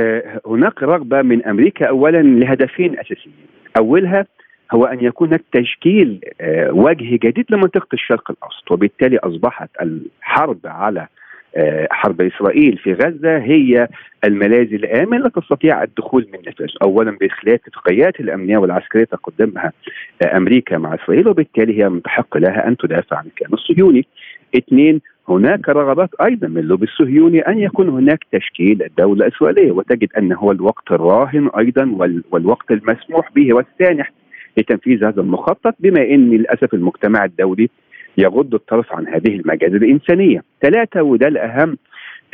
آه، 0.00 0.40
هناك 0.46 0.82
رغبة 0.82 1.22
من 1.22 1.46
أمريكا 1.46 1.88
أولا 1.88 2.22
لهدفين 2.22 2.98
أساسيين 2.98 3.46
أولها 3.78 4.26
هو 4.72 4.84
أن 4.84 5.04
يكون 5.04 5.38
تشكيل 5.52 6.20
آه، 6.40 6.70
وجه 6.72 7.18
جديد 7.22 7.44
لمنطقة 7.50 7.88
الشرق 7.92 8.30
الأوسط 8.30 8.70
وبالتالي 8.70 9.18
أصبحت 9.18 9.70
الحرب 9.82 10.58
على 10.64 11.06
حرب 11.90 12.20
إسرائيل 12.20 12.78
في 12.78 12.92
غزة 12.92 13.38
هي 13.38 13.88
الملاذ 14.24 14.74
الامن 14.74 15.18
لا 15.18 15.28
تستطيع 15.28 15.82
الدخول 15.82 16.28
من 16.32 16.38
نفسه، 16.48 16.78
اولا 16.82 17.10
بخلاف 17.20 17.60
الاتفاقيات 17.60 18.20
الأمنية 18.20 18.58
والعسكرية 18.58 19.04
تقدمها 19.04 19.72
آه، 20.22 20.36
أمريكا 20.36 20.78
مع 20.78 20.94
إسرائيل 20.94 21.28
وبالتالي 21.28 21.82
هي 21.82 21.88
من 21.88 22.02
تحق 22.02 22.36
لها 22.36 22.68
أن 22.68 22.76
تدافع 22.76 23.16
عن 23.16 23.26
الكيان 23.26 23.52
الصهيوني. 23.52 24.06
اثنين 24.56 25.00
هناك 25.28 25.68
رغبات 25.68 26.10
أيضا 26.24 26.48
من 26.48 26.58
اللوبي 26.58 26.86
الصهيوني 26.86 27.40
أن 27.40 27.58
يكون 27.58 27.88
هناك 27.88 28.24
تشكيل 28.32 28.88
دولة 28.98 29.28
إسرائيلية 29.28 29.72
وتجد 29.72 30.08
أن 30.18 30.32
هو 30.32 30.52
الوقت 30.52 30.92
الراهن 30.92 31.50
أيضا 31.58 31.96
والوقت 32.30 32.70
المسموح 32.70 33.32
به 33.32 33.54
والسانح 33.54 34.12
لتنفيذ 34.56 35.04
هذا 35.04 35.20
المخطط 35.20 35.74
بما 35.80 36.00
إن 36.02 36.30
للأسف 36.30 36.74
المجتمع 36.74 37.24
الدولي 37.24 37.70
يغض 38.18 38.54
الطرف 38.54 38.92
عن 38.92 39.08
هذه 39.08 39.36
المجازر 39.36 39.76
الإنسانية. 39.76 40.42
ثلاثة 40.62 41.02
وده 41.02 41.28
الأهم 41.28 41.76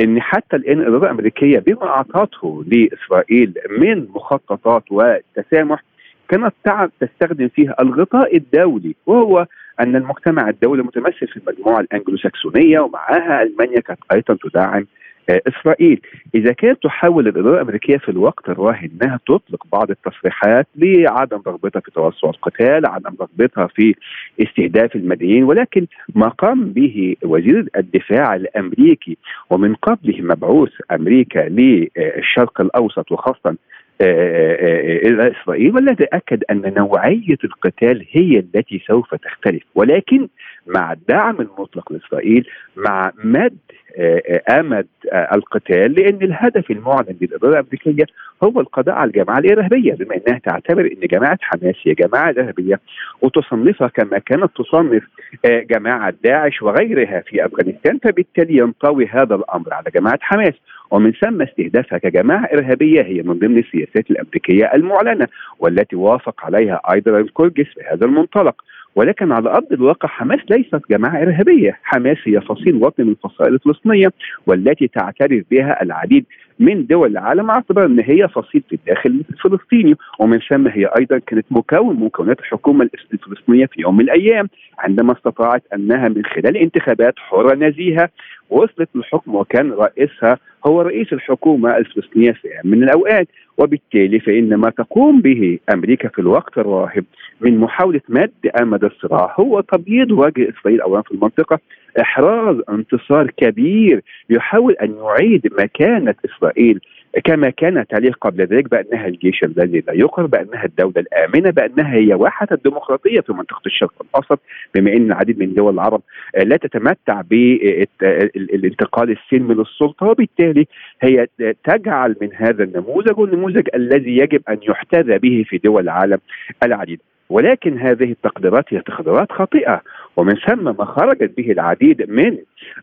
إن 0.00 0.20
حتى 0.22 0.56
الإن 0.56 0.80
الإدارة 0.80 1.04
الأمريكية 1.04 1.58
بما 1.58 1.86
أعطته 1.86 2.64
لإسرائيل 2.66 3.54
من 3.78 4.06
مخططات 4.14 4.82
وتسامح 4.90 5.82
كانت 6.28 6.54
تعب 6.64 6.90
تستخدم 7.00 7.48
فيها 7.48 7.76
الغطاء 7.80 8.36
الدولي 8.36 8.94
وهو 9.06 9.46
أن 9.80 9.96
المجتمع 9.96 10.48
الدولي 10.48 10.82
متمثل 10.82 11.26
في 11.26 11.36
المجموعة 11.36 11.80
الانجلو 11.80 12.16
ساكسونيه 12.16 12.80
ومعها 12.80 13.42
ألمانيا 13.42 13.80
كانت 13.80 14.00
أيضا 14.12 14.38
تدعم 14.42 14.86
إسرائيل. 15.28 16.00
إذا 16.34 16.52
كانت 16.52 16.82
تحاول 16.82 17.28
الإدارة 17.28 17.54
الأمريكية 17.54 17.96
في 17.96 18.08
الوقت 18.08 18.48
الراهن 18.48 18.90
إنها 19.02 19.20
تطلق 19.26 19.66
بعض 19.72 19.90
التصريحات 19.90 20.66
لعدم 20.76 21.42
رغبتها 21.46 21.80
في 21.80 21.90
توسع 21.90 22.28
القتال 22.28 22.86
عدم 22.86 23.14
رغبتها 23.20 23.66
في 23.66 23.94
استهداف 24.42 24.96
المدنيين 24.96 25.44
ولكن 25.44 25.86
ما 26.14 26.28
قام 26.28 26.64
به 26.64 27.16
وزير 27.22 27.68
الدفاع 27.76 28.34
الأمريكي 28.34 29.16
ومن 29.50 29.74
قبله 29.74 30.22
مبعوث 30.22 30.72
أمريكا 30.92 31.48
للشرق 31.48 32.60
الأوسط 32.60 33.12
وخاصة 33.12 33.56
آه، 34.02 34.04
آه، 34.04 35.08
إلى 35.08 35.32
إسرائيل 35.32 35.74
والذي 35.74 36.04
أكد 36.12 36.44
أن 36.50 36.74
نوعية 36.76 37.38
القتال 37.44 38.06
هي 38.10 38.38
التي 38.38 38.82
سوف 38.86 39.14
تختلف. 39.14 39.62
ولكن 39.74 40.28
مع 40.74 40.92
الدعم 40.92 41.40
المطلق 41.40 41.92
لإسرائيل 41.92 42.48
مع 42.76 43.12
مد 43.24 43.58
آه، 43.98 44.42
آمد 44.50 44.86
القتال 45.12 45.92
لأن 45.92 46.22
الهدف 46.22 46.70
المعلن 46.70 47.16
للإدارة 47.20 47.52
الأمريكية 47.52 48.04
هو 48.44 48.60
القضاء 48.60 48.94
على 48.94 49.08
الجماعة 49.08 49.38
الإرهابية 49.38 49.94
بما 49.94 50.14
إنها 50.14 50.38
تعتبر 50.38 50.80
إن 50.80 51.06
جماعة 51.06 51.38
حماس 51.40 51.74
هي 51.82 51.94
جماعة 51.94 52.30
إرهابية 52.30 52.80
وتصنفها 53.22 53.88
كما 53.88 54.18
كانت 54.18 54.50
تصنف 54.56 55.02
جماعة 55.46 56.14
داعش 56.24 56.62
وغيرها 56.62 57.20
في 57.20 57.46
أفغانستان 57.46 57.98
فبالتالي 57.98 58.56
ينطوي 58.56 59.06
هذا 59.06 59.34
الأمر 59.34 59.74
على 59.74 59.90
جماعة 59.94 60.18
حماس. 60.20 60.54
ومن 60.90 61.12
ثم 61.12 61.42
استهدافها 61.42 61.98
كجماعة 61.98 62.44
إرهابية 62.44 63.02
هي 63.02 63.22
من 63.22 63.38
ضمن 63.38 63.58
السياسات 63.58 64.10
الأمريكية 64.10 64.70
المعلنة 64.74 65.26
والتي 65.58 65.96
وافق 65.96 66.44
عليها 66.44 66.80
أيضا 66.92 67.18
الكورجس 67.18 67.66
في 67.74 67.80
هذا 67.92 68.06
المنطلق. 68.06 68.64
ولكن 68.94 69.32
على 69.32 69.50
أرض 69.50 69.72
الواقع 69.72 70.08
حماس 70.08 70.40
ليست 70.50 70.80
جماعة 70.90 71.22
إرهابية، 71.22 71.78
حماس 71.82 72.16
هي 72.24 72.40
فصيل 72.40 72.74
وطني 72.74 73.04
من 73.04 73.10
الفصائل 73.12 73.54
الفلسطينية 73.54 74.12
والتي 74.46 74.88
تعترف 74.88 75.44
بها 75.50 75.82
العديد 75.82 76.24
من 76.58 76.86
دول 76.86 77.10
العالم 77.10 77.50
اعتبر 77.50 77.86
أن 77.86 78.00
هي 78.00 78.28
فصيل 78.28 78.62
في 78.68 78.74
الداخل 78.74 79.22
الفلسطيني. 79.30 79.96
ومن 80.18 80.38
ثم 80.38 80.68
هي 80.68 80.90
أيضا 80.98 81.18
كانت 81.18 81.46
مكون 81.50 81.96
مكونات 81.96 82.40
الحكومة 82.40 82.90
الفلسطينية 83.14 83.66
في 83.66 83.80
يوم 83.80 83.96
من 83.96 84.04
الأيام 84.04 84.48
عندما 84.78 85.12
استطاعت 85.12 85.62
أنها 85.74 86.08
من 86.08 86.24
خلال 86.24 86.56
انتخابات 86.56 87.14
حرة 87.16 87.54
نزيهة 87.54 88.08
وصلت 88.50 88.88
للحكم 88.94 89.34
وكان 89.34 89.72
رئيسها 89.72 90.38
هو 90.66 90.80
رئيس 90.82 91.12
الحكومة 91.12 91.76
الفلسطينيه 91.76 92.32
في 92.32 92.48
من 92.64 92.82
الأوقات 92.82 93.28
وبالتالي 93.58 94.20
فإن 94.20 94.54
ما 94.54 94.70
تقوم 94.70 95.20
به 95.20 95.58
أمريكا 95.74 96.08
في 96.08 96.18
الوقت 96.18 96.58
الراهن 96.58 97.02
من 97.40 97.58
محاولة 97.58 98.00
مد 98.08 98.32
أمد 98.62 98.84
الصراع 98.84 99.34
هو 99.40 99.60
تبييض 99.60 100.10
وجه 100.10 100.48
إسرائيل 100.50 100.80
اولا 100.80 101.02
في 101.02 101.12
المنطقة. 101.12 101.58
إحراز 102.00 102.56
انتصار 102.68 103.30
كبير 103.36 104.02
يحاول 104.30 104.72
أن 104.72 104.94
يعيد 105.04 105.48
مكانة 105.58 106.14
إسرائيل 106.24 106.80
كما 107.24 107.50
كانت 107.50 107.94
عليه 107.94 108.12
قبل 108.20 108.44
ذلك 108.44 108.70
بأنها 108.70 109.06
الجيش 109.06 109.44
الذي 109.44 109.84
لا 109.88 109.92
يقر 109.92 110.26
بأنها 110.26 110.64
الدولة 110.64 110.94
الآمنة 110.96 111.50
بأنها 111.50 111.94
هي 111.94 112.14
واحة 112.14 112.46
الديمقراطية 112.52 113.20
في 113.20 113.32
منطقة 113.32 113.62
الشرق 113.66 113.92
الأوسط 114.00 114.40
بما 114.74 114.92
إن 114.92 115.06
العديد 115.06 115.38
من 115.38 115.54
دول 115.54 115.74
العرب 115.74 116.02
لا 116.44 116.56
تتمتع 116.56 117.20
بالانتقال 117.20 119.10
السلمي 119.10 119.54
للسلطة 119.54 120.06
وبالتالي 120.06 120.66
هي 121.02 121.26
تجعل 121.64 122.16
من 122.20 122.28
هذا 122.34 122.64
النموذج 122.64 123.18
والنموذج 123.18 123.68
الذي 123.74 124.16
يجب 124.16 124.42
أن 124.48 124.58
يحتذى 124.62 125.18
به 125.18 125.44
في 125.48 125.58
دول 125.58 125.82
العالم 125.82 126.18
العديد. 126.64 127.00
ولكن 127.30 127.78
هذه 127.78 128.10
التقديرات 128.10 128.64
هي 128.74 128.80
تقديرات 128.80 129.32
خاطئة 129.32 129.82
ومن 130.16 130.34
ثم 130.34 130.64
ما 130.64 130.84
خرجت 130.84 131.36
به 131.36 131.52
العديد 131.52 132.10
من 132.10 132.38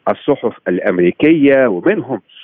الصحف 0.10 0.58
الأمريكية 0.68 1.68
ومنهم 1.68 2.16
آه، 2.16 2.18
آه، 2.18 2.37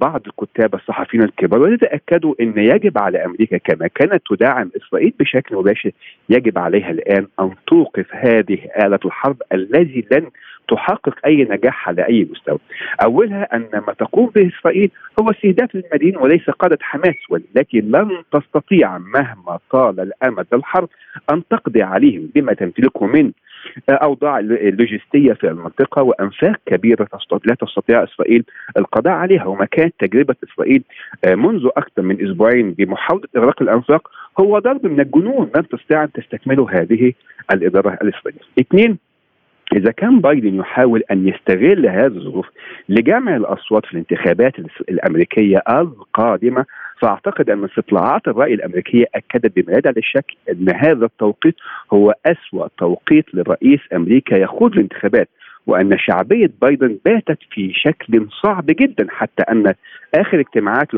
بعض 0.00 0.22
الكتاب 0.26 0.74
الصحفيين 0.74 1.22
الكبار 1.22 1.60
ويتأكدوا 1.60 2.34
إن 2.40 2.52
يجب 2.56 2.98
على 2.98 3.24
أمريكا 3.24 3.58
كما 3.58 3.86
كانت 3.86 4.22
تدعم 4.30 4.70
إسرائيل 4.76 5.12
بشكل 5.20 5.56
مباشر 5.56 5.90
يجب 6.28 6.58
عليها 6.58 6.90
الآن 6.90 7.26
أن 7.40 7.50
توقف 7.66 8.06
هذه 8.10 8.58
آلة 8.84 8.98
الحرب 9.04 9.42
الذي 9.52 10.04
لن 10.12 10.26
تحقق 10.68 11.14
أي 11.26 11.44
نجاح 11.50 11.88
على 11.88 12.06
أي 12.08 12.28
مستوى. 12.30 12.58
أولها 13.04 13.56
أن 13.56 13.68
ما 13.86 13.92
تقوم 13.98 14.26
به 14.26 14.48
إسرائيل 14.58 14.90
هو 15.20 15.30
استهداف 15.30 15.74
المدينة 15.74 16.20
وليس 16.20 16.50
قادة 16.50 16.78
حماس 16.80 17.16
والتي 17.30 17.80
لن 17.80 18.22
تستطيع 18.32 18.98
مهما 18.98 19.58
طال 19.70 20.00
الأمد 20.00 20.46
الحرب 20.52 20.88
أن 21.32 21.42
تقضي 21.50 21.82
عليهم 21.82 22.28
بما 22.34 22.52
تمتلكه 22.52 23.06
من 23.06 23.32
أوضاع 23.88 24.40
لوجستيه 24.40 25.32
في 25.32 25.48
المنطقة 25.48 26.02
وأنفاق 26.02 26.56
كبيرة 26.66 27.08
لا 27.44 27.54
تستطيع 27.54 28.04
إسرائيل 28.04 28.44
القضاء 28.76 29.12
عليها. 29.12 29.46
وما 29.46 29.64
كانت 29.64 29.94
تجربة 29.98 30.34
إسرائيل 30.44 30.82
آه، 31.24 31.34
منذ 31.34 31.68
أكثر 31.76 32.02
من 32.02 32.28
أسبوعين 32.28 32.72
بمحاولة 32.72 33.28
اغلاق 33.36 33.62
الأنفاق. 33.62 34.10
هو 34.40 34.58
ضرب 34.58 34.86
من 34.86 35.00
الجنون. 35.00 35.50
لن 35.56 35.68
تستطيع 35.68 36.04
أن 36.04 36.12
تستكمله 36.12 36.70
هذه 36.70 37.12
الإدارة 37.52 37.98
الإسرائيلية. 38.02 38.42
اثنين 38.60 38.98
إذا 39.76 39.90
كان 39.92 40.20
بايدن 40.20 40.54
يحاول 40.54 41.02
أن 41.10 41.28
يستغل 41.28 41.86
هذه 41.86 42.06
الظروف 42.06 42.46
لجمع 42.88 43.36
الأصوات 43.36 43.86
في 43.86 43.92
الانتخابات 43.92 44.52
الأمريكية 44.88 45.62
القادمة 45.68 46.64
فأعتقد 47.00 47.50
أن 47.50 47.64
استطلاعات 47.64 48.28
الرأي 48.28 48.54
الأمريكية 48.54 49.04
أكدت 49.14 49.56
بما 49.56 49.78
يدعي 49.78 49.94
للشك 49.96 50.24
أن 50.50 50.68
هذا 50.74 51.04
التوقيت 51.04 51.54
هو 51.92 52.14
أسوأ 52.26 52.68
توقيت 52.78 53.34
لرئيس 53.34 53.80
أمريكا 53.94 54.36
يخوض 54.36 54.72
الانتخابات 54.72 55.28
وأن 55.66 55.98
شعبية 55.98 56.50
بايدن 56.62 56.98
باتت 57.04 57.38
في 57.50 57.72
شكل 57.74 58.26
صعب 58.42 58.66
جدا 58.66 59.06
حتى 59.10 59.42
أن 59.42 59.74
آخر 60.14 60.40
اجتماعات 60.40 60.88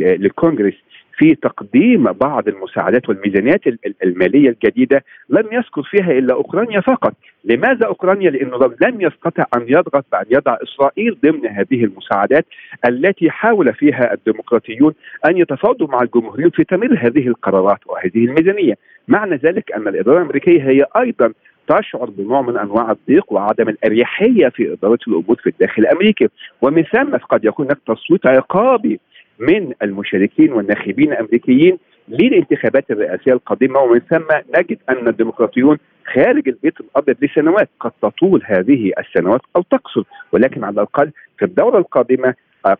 للكونغرس 0.00 0.74
في 1.18 1.34
تقديم 1.34 2.12
بعض 2.12 2.48
المساعدات 2.48 3.08
والميزانيات 3.08 3.60
المالية 4.04 4.48
الجديدة 4.48 5.04
لم 5.28 5.48
يذكر 5.52 5.82
فيها 5.82 6.12
إلا 6.12 6.34
أوكرانيا 6.34 6.80
فقط، 6.80 7.14
لماذا 7.44 7.86
أوكرانيا؟ 7.86 8.30
لأنه 8.30 8.56
لم 8.82 9.00
يستطع 9.00 9.44
أن 9.56 9.64
يضغط 9.68 10.04
بان 10.12 10.24
يضع 10.30 10.56
إسرائيل 10.62 11.16
ضمن 11.24 11.46
هذه 11.46 11.84
المساعدات 11.84 12.46
التي 12.88 13.30
حاول 13.30 13.74
فيها 13.74 14.14
الديمقراطيون 14.14 14.94
أن 15.26 15.36
يتفاوضوا 15.36 15.88
مع 15.88 16.02
الجمهوريين 16.02 16.50
في 16.50 16.64
تمرير 16.64 17.06
هذه 17.06 17.28
القرارات 17.28 17.78
وهذه 17.86 18.24
الميزانية، 18.24 18.74
معنى 19.08 19.36
ذلك 19.36 19.72
أن 19.72 19.88
الإدارة 19.88 20.16
الأمريكية 20.16 20.68
هي 20.68 20.84
أيضا 20.96 21.32
تشعر 21.68 22.10
بنوع 22.10 22.42
من 22.42 22.58
أنواع 22.58 22.90
الضيق 22.90 23.32
وعدم 23.32 23.68
الأريحية 23.68 24.48
في 24.48 24.72
إدارة 24.72 24.98
الأمور 25.08 25.36
في 25.36 25.46
الداخل 25.46 25.82
الأمريكي. 25.82 26.28
ومن 26.62 26.82
ثم 26.82 27.16
قد 27.16 27.44
يكون 27.44 27.66
هناك 27.66 27.78
تصويت 27.86 28.26
عقابي 28.26 29.00
من 29.42 29.72
المشاركين 29.82 30.52
والناخبين 30.52 31.12
الأمريكيين 31.12 31.78
للانتخابات 32.08 32.90
الرئاسية 32.90 33.32
القادمة 33.32 33.80
ومن 33.80 34.00
ثم 34.00 34.26
نجد 34.58 34.78
أن 34.88 35.08
الديمقراطيون 35.08 35.78
خارج 36.14 36.48
البيت 36.48 36.80
الأبيض 36.80 37.16
لسنوات 37.22 37.68
قد 37.80 37.92
تطول 38.02 38.42
هذه 38.44 38.92
السنوات 38.98 39.40
أو 39.56 39.62
تقصر 39.62 40.02
ولكن 40.32 40.64
على 40.64 40.74
الأقل 40.74 41.10
في 41.38 41.44
الدورة 41.44 41.78
القادمة 41.78 42.34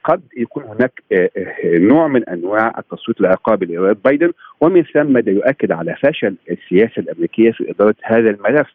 قد 0.05 0.23
يكون 0.37 0.65
هناك 0.65 1.03
آه، 1.13 1.31
آه، 1.37 1.79
نوع 1.79 2.09
من 2.09 2.29
أنواع 2.29 2.73
التصويت 2.79 3.21
العقابي 3.21 3.67
لاداره 3.67 3.97
بايدن 4.05 4.33
ومن 4.61 4.83
ثم 4.83 5.19
ده 5.19 5.33
يؤكد 5.33 5.73
على 5.73 5.97
فشل 6.03 6.35
السياسة 6.51 6.99
الأمريكية 6.99 7.53
في 7.53 7.71
إدارة 7.71 7.95
هذا 8.03 8.31
الملف 8.31 8.69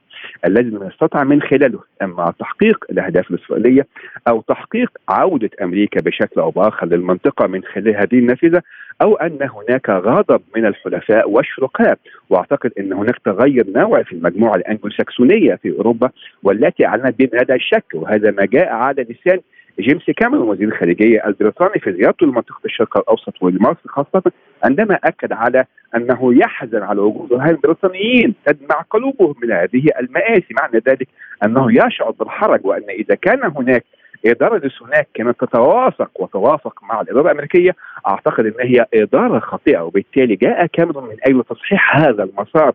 الذي 0.46 0.70
لم 0.70 0.88
يستطع 0.88 1.24
من 1.24 1.42
خلاله 1.42 1.80
أما 2.02 2.34
تحقيق 2.40 2.86
الأهداف 2.92 3.32
الإسرائيلية 3.32 3.88
أو 4.28 4.42
تحقيق 4.42 4.92
عودة 5.10 5.50
أمريكا 5.62 6.02
بشكل 6.02 6.42
أو 6.42 6.50
بآخر 6.52 6.88
للمنطقة 6.88 7.48
من 7.48 7.64
خلال 7.64 7.96
هذه 7.96 8.20
النافذة 8.20 8.62
أو 9.02 9.16
أن 9.16 9.38
هناك 9.42 9.90
غضب 9.90 10.42
من 10.56 10.66
الحلفاء 10.66 11.30
والشركاء. 11.30 11.98
وأعتقد 12.30 12.72
أن 12.80 12.94
هناك 12.94 13.20
تغير 13.26 13.66
نوعي 13.70 14.04
في 14.04 14.14
المجموعة 14.14 14.56
الانجلو 14.56 14.90
ساكسونيه 14.92 15.56
في 15.56 15.72
أوروبا 15.78 16.10
والتي 16.44 16.86
أعلنت 16.86 17.16
بمدى 17.20 17.54
الشك 17.54 17.86
وهذا 17.94 18.32
ما 18.32 18.46
جاء 18.46 18.68
على 18.70 19.04
لسان 19.04 19.40
جيمس 19.80 20.04
كاميرون 20.18 20.50
وزير 20.50 20.68
الخارجية 20.68 21.28
البريطاني 21.28 21.80
في 21.80 21.94
زيارته 21.94 22.26
لمنطقة 22.26 22.60
الشرق 22.66 22.98
الأوسط 22.98 23.34
ولمصر 23.42 23.80
خاصة 23.88 24.32
عندما 24.64 25.00
أكد 25.04 25.32
على 25.32 25.66
أنه 25.96 26.36
يحزن 26.36 26.84
على 26.84 27.02
وجود 27.02 27.34
البريطانيين 27.34 28.34
تدمع 28.46 28.82
قلوبهم 28.90 29.36
من 29.44 29.52
هذه 29.52 29.90
المآسي. 30.00 30.54
معنى 30.62 30.84
ذلك 30.88 31.08
أنه 31.46 31.72
يشعر 31.72 32.12
بالحرج 32.12 32.66
وأن 32.66 32.90
إذا 32.90 33.16
كان 33.16 33.52
هناك 33.56 33.84
إدارة 34.26 34.72
هناك 34.82 35.08
كانت 35.14 35.40
تتوافق 35.40 36.22
وتوافق 36.22 36.84
مع 36.84 37.02
الإدارة 37.02 37.22
الأمريكية. 37.22 37.76
أعتقد 38.08 38.46
أن 38.46 38.54
هي 38.62 38.86
إدارة 38.94 39.40
خاطئة 39.40 39.80
وبالتالي 39.80 40.36
جاء 40.36 40.66
كاميرون 40.66 41.04
من 41.04 41.16
أجل 41.28 41.44
تصحيح 41.50 41.98
هذا 41.98 42.24
المسار. 42.24 42.74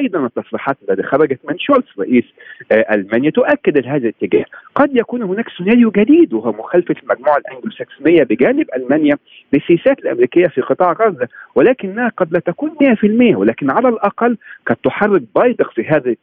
أيضا 0.00 0.26
التصريحات 0.26 0.76
التي 0.88 1.02
خرجت 1.02 1.38
من 1.48 1.58
شولز 1.58 1.86
رئيس 1.98 2.24
آه، 2.72 2.94
ألمانيا 2.94 3.30
تؤكد 3.30 3.86
هذا 3.86 3.96
الاتجاه. 3.96 4.44
قد 4.74 4.96
يكون 4.96 5.22
هناك 5.22 5.48
سيناريو 5.58 5.90
جديد 5.90 6.32
وهو 6.34 6.52
مخالفة 6.52 6.94
المجموعة 7.02 7.36
الأنجلو 7.36 7.70
ساكسونية 7.70 8.22
بجانب 8.22 8.66
ألمانيا 8.76 9.16
للسياسات 9.52 9.98
الأمريكية 9.98 10.46
في 10.46 10.60
قطاع 10.60 10.92
غزة 10.92 11.28
ولكنها 11.54 12.08
قد 12.16 12.32
لا 12.32 12.38
تكون 12.38 12.70
100% 12.70 13.36
ولكن 13.36 13.70
على 13.70 13.88
الأقل 13.88 14.36
قد 14.66 14.76
تحرك 14.76 15.22
بايدق 15.36 15.70
في 15.70 15.84
هذا 15.84 16.14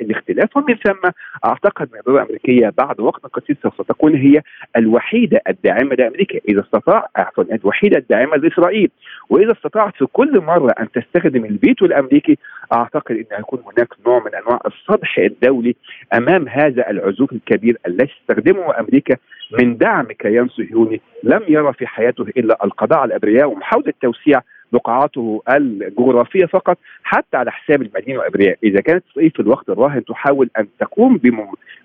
الاختلاف 0.00 0.56
ومن 0.56 0.74
ثم 0.74 1.10
أعتقد 1.44 1.88
أن 1.92 1.98
الإدارة 1.98 2.22
الأمريكية 2.22 2.72
بعد 2.78 3.00
وقت 3.00 3.26
قصير 3.26 3.56
سوف 3.62 3.82
تكون 3.82 4.07
تكون 4.08 4.20
هي 4.20 4.42
الوحيدة 4.76 5.40
الداعمة 5.48 5.94
لأمريكا. 5.94 6.38
إذا 6.48 6.60
استطاع 6.60 7.08
عفوا 7.16 7.44
الوحيدة 7.44 7.98
الداعمة 7.98 8.36
لإسرائيل. 8.36 8.90
وإذا 9.30 9.52
استطاعت 9.52 9.96
في 9.96 10.06
كل 10.06 10.40
مرة 10.40 10.74
أن 10.80 10.88
تستخدم 10.90 11.44
الفيتو 11.44 11.84
الأمريكي 11.86 12.38
أعتقد 12.72 13.16
إن 13.16 13.38
يكون 13.38 13.62
هناك 13.66 13.88
نوع 14.06 14.18
من 14.24 14.34
أنواع 14.34 14.60
الصدح 14.66 15.18
الدولي 15.18 15.74
أمام 16.14 16.48
هذا 16.48 16.90
العزوف 16.90 17.32
الكبير 17.32 17.78
الذي 17.86 18.10
تستخدمه 18.20 18.80
أمريكا 18.80 19.16
من 19.60 19.76
دعم 19.76 20.04
كيان 20.04 20.48
صهيوني 20.48 21.00
لم 21.22 21.42
يرى 21.48 21.72
في 21.72 21.86
حياته 21.86 22.22
إلا 22.22 22.58
القضاء 22.64 22.98
على 22.98 23.08
الأبرياء 23.08 23.50
ومحاولة 23.50 23.92
توسيع 24.02 24.40
بقعاته 24.72 25.42
الجغرافية 25.50 26.46
فقط 26.46 26.78
حتى 27.02 27.36
على 27.36 27.50
حساب 27.50 27.82
المدينة 27.82 28.18
وابرياء، 28.18 28.58
إذا 28.62 28.80
كانت 28.80 29.04
اسرائيل 29.10 29.30
في 29.30 29.40
الوقت 29.40 29.68
الراهن 29.68 30.04
تحاول 30.04 30.50
أن 30.58 30.66
تقوم 30.80 31.20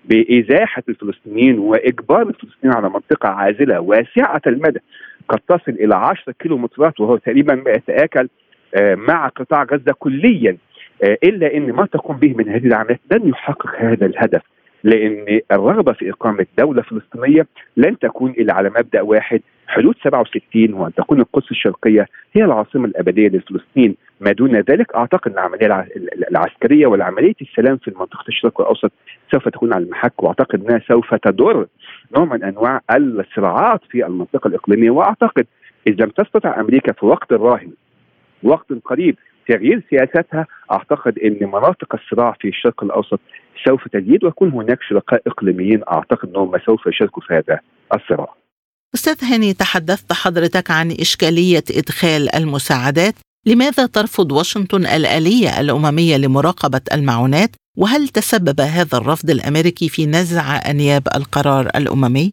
بإزاحة 0.04 0.82
الفلسطينيين 0.88 1.58
وإجبار 1.58 2.22
الفلسطينيين 2.22 2.76
على 2.76 2.90
منطقة 2.90 3.28
عازلة 3.28 3.80
واسعة 3.80 4.42
المدى 4.46 4.80
قد 5.28 5.38
تصل 5.48 5.72
إلى 5.72 5.94
10 5.94 6.32
كيلومترات 6.32 7.00
وهو 7.00 7.16
تقريبا 7.16 7.54
ما 7.54 7.70
يتاكل 7.70 8.28
آه، 8.74 8.94
مع 8.94 9.28
قطاع 9.28 9.62
غزة 9.62 9.92
كليا 9.98 10.56
آه، 11.02 11.18
إلا 11.24 11.56
إن 11.56 11.72
ما 11.72 11.86
تقوم 11.86 12.16
به 12.16 12.34
من 12.34 12.48
هذه 12.48 12.66
العمليات 12.66 13.00
لن 13.12 13.28
يحقق 13.28 13.76
هذا 13.78 14.06
الهدف. 14.06 14.42
لأن 14.84 15.40
الرغبة 15.52 15.92
في 15.92 16.10
إقامة 16.10 16.46
دولة 16.58 16.82
فلسطينية 16.82 17.46
لن 17.76 17.98
تكون 17.98 18.30
إلا 18.30 18.54
على 18.54 18.70
مبدأ 18.70 19.00
واحد 19.00 19.40
حدود 19.66 19.94
67 20.04 20.74
وأن 20.74 20.94
تكون 20.94 21.20
القدس 21.20 21.50
الشرقية 21.50 22.06
هي 22.32 22.44
العاصمة 22.44 22.84
الأبدية 22.84 23.28
لفلسطين. 23.28 23.96
ما 24.20 24.32
دون 24.32 24.56
ذلك 24.56 24.94
أعتقد 24.94 25.30
إن 25.30 25.38
العملية 25.38 25.88
العسكرية 26.30 26.86
والعملية 26.86 27.34
السلام 27.40 27.76
في 27.76 27.90
منطقه 27.90 28.24
الشرق 28.28 28.60
الأوسط 28.60 28.92
سوف 29.32 29.48
تكون 29.48 29.72
على 29.72 29.84
المحك 29.84 30.22
وأعتقد 30.22 30.64
إنها 30.64 30.80
سوف 30.88 31.14
تضر 31.14 31.66
نوع 32.16 32.24
من 32.24 32.44
أنواع 32.44 32.80
الصراعات 32.96 33.80
في 33.90 34.06
المنطقة 34.06 34.48
الإقليمية. 34.48 34.90
وأعتقد 34.90 35.46
إذا 35.86 36.04
لم 36.04 36.10
تستطع 36.10 36.60
أمريكا 36.60 36.92
في 36.92 37.06
وقت 37.06 37.32
راهن 37.32 37.72
وقت 38.42 38.72
قريب 38.84 39.16
تغيير 39.48 39.82
سياستها 39.90 40.46
أعتقد 40.72 41.18
إن 41.18 41.48
مناطق 41.48 41.94
الصراع 41.94 42.36
في 42.40 42.48
الشرق 42.48 42.84
الأوسط 42.84 43.20
سوف 43.66 43.88
تزيد 43.88 44.24
ويكون 44.24 44.50
هناك 44.50 44.78
شركاء 44.88 45.22
إقليميين 45.26 45.82
أعتقد 45.92 46.28
إنهم 46.28 46.58
سوف 46.66 46.86
يشاركوا 46.86 47.22
في 47.22 47.34
هذا 47.34 47.60
الصراع. 47.94 48.34
أستاذ 48.94 49.24
هاني 49.24 49.54
تحدثت 49.54 50.12
حضرتك 50.12 50.70
عن 50.70 50.90
إشكالية 50.90 51.64
إدخال 51.70 52.34
المساعدات، 52.34 53.14
لماذا 53.46 53.86
ترفض 53.86 54.32
واشنطن 54.32 54.86
الآلية 54.86 55.60
الأممية 55.60 56.16
لمراقبة 56.16 56.80
المعونات؟ 56.92 57.50
وهل 57.78 58.08
تسبب 58.08 58.60
هذا 58.60 58.98
الرفض 58.98 59.30
الأمريكي 59.30 59.88
في 59.88 60.06
نزع 60.06 60.70
أنياب 60.70 61.02
القرار 61.16 61.66
الأممي؟ 61.76 62.30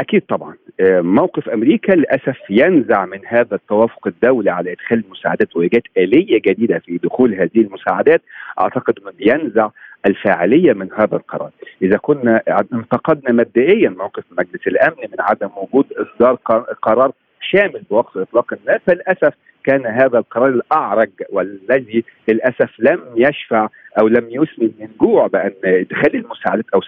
أكيد 0.00 0.22
طبعا. 0.28 0.54
آه، 0.80 1.00
موقف 1.00 1.48
أمريكا 1.48 1.92
للأسف 1.92 2.36
ينزع 2.50 3.06
من 3.06 3.20
هذا 3.26 3.54
التوافق 3.54 4.06
الدولي 4.06 4.50
على 4.50 4.72
إدخال 4.72 5.04
المساعدات 5.06 5.56
وايجاد 5.56 5.82
آلية 5.96 6.40
جديدة 6.46 6.78
في 6.78 6.98
دخول 6.98 7.34
هذه 7.34 7.60
المساعدات. 7.60 8.22
أعتقد 8.60 8.94
أنه 8.98 9.12
ينزع 9.20 9.70
الفاعلية 10.06 10.72
من 10.72 10.88
هذا 10.92 11.16
القرار، 11.16 11.50
إذا 11.82 11.96
كنا 11.96 12.42
انتقدنا 12.72 13.32
مبدئيا 13.32 13.88
موقف 13.88 14.24
مجلس 14.38 14.66
الأمن 14.66 14.96
من 15.12 15.20
عدم 15.20 15.50
وجود 15.56 15.86
إصدار 15.92 16.34
قرار 16.82 17.12
شامل 17.40 17.82
بوقف 17.90 18.16
إطلاق 18.18 18.52
النار 18.52 18.78
فللأسف 18.86 19.34
كان 19.64 19.86
هذا 19.86 20.18
القرار 20.18 20.48
الأعرج 20.48 21.10
والذي 21.30 22.04
للأسف 22.28 22.70
لم 22.78 23.00
يشفع 23.16 23.68
أو 24.00 24.08
لم 24.08 24.26
يسمن 24.30 24.70
من 24.80 24.88
جوع 25.00 25.26
بأن 25.26 25.52
إدخال 25.64 26.14
المساعدات 26.14 26.64
أو 26.74 26.80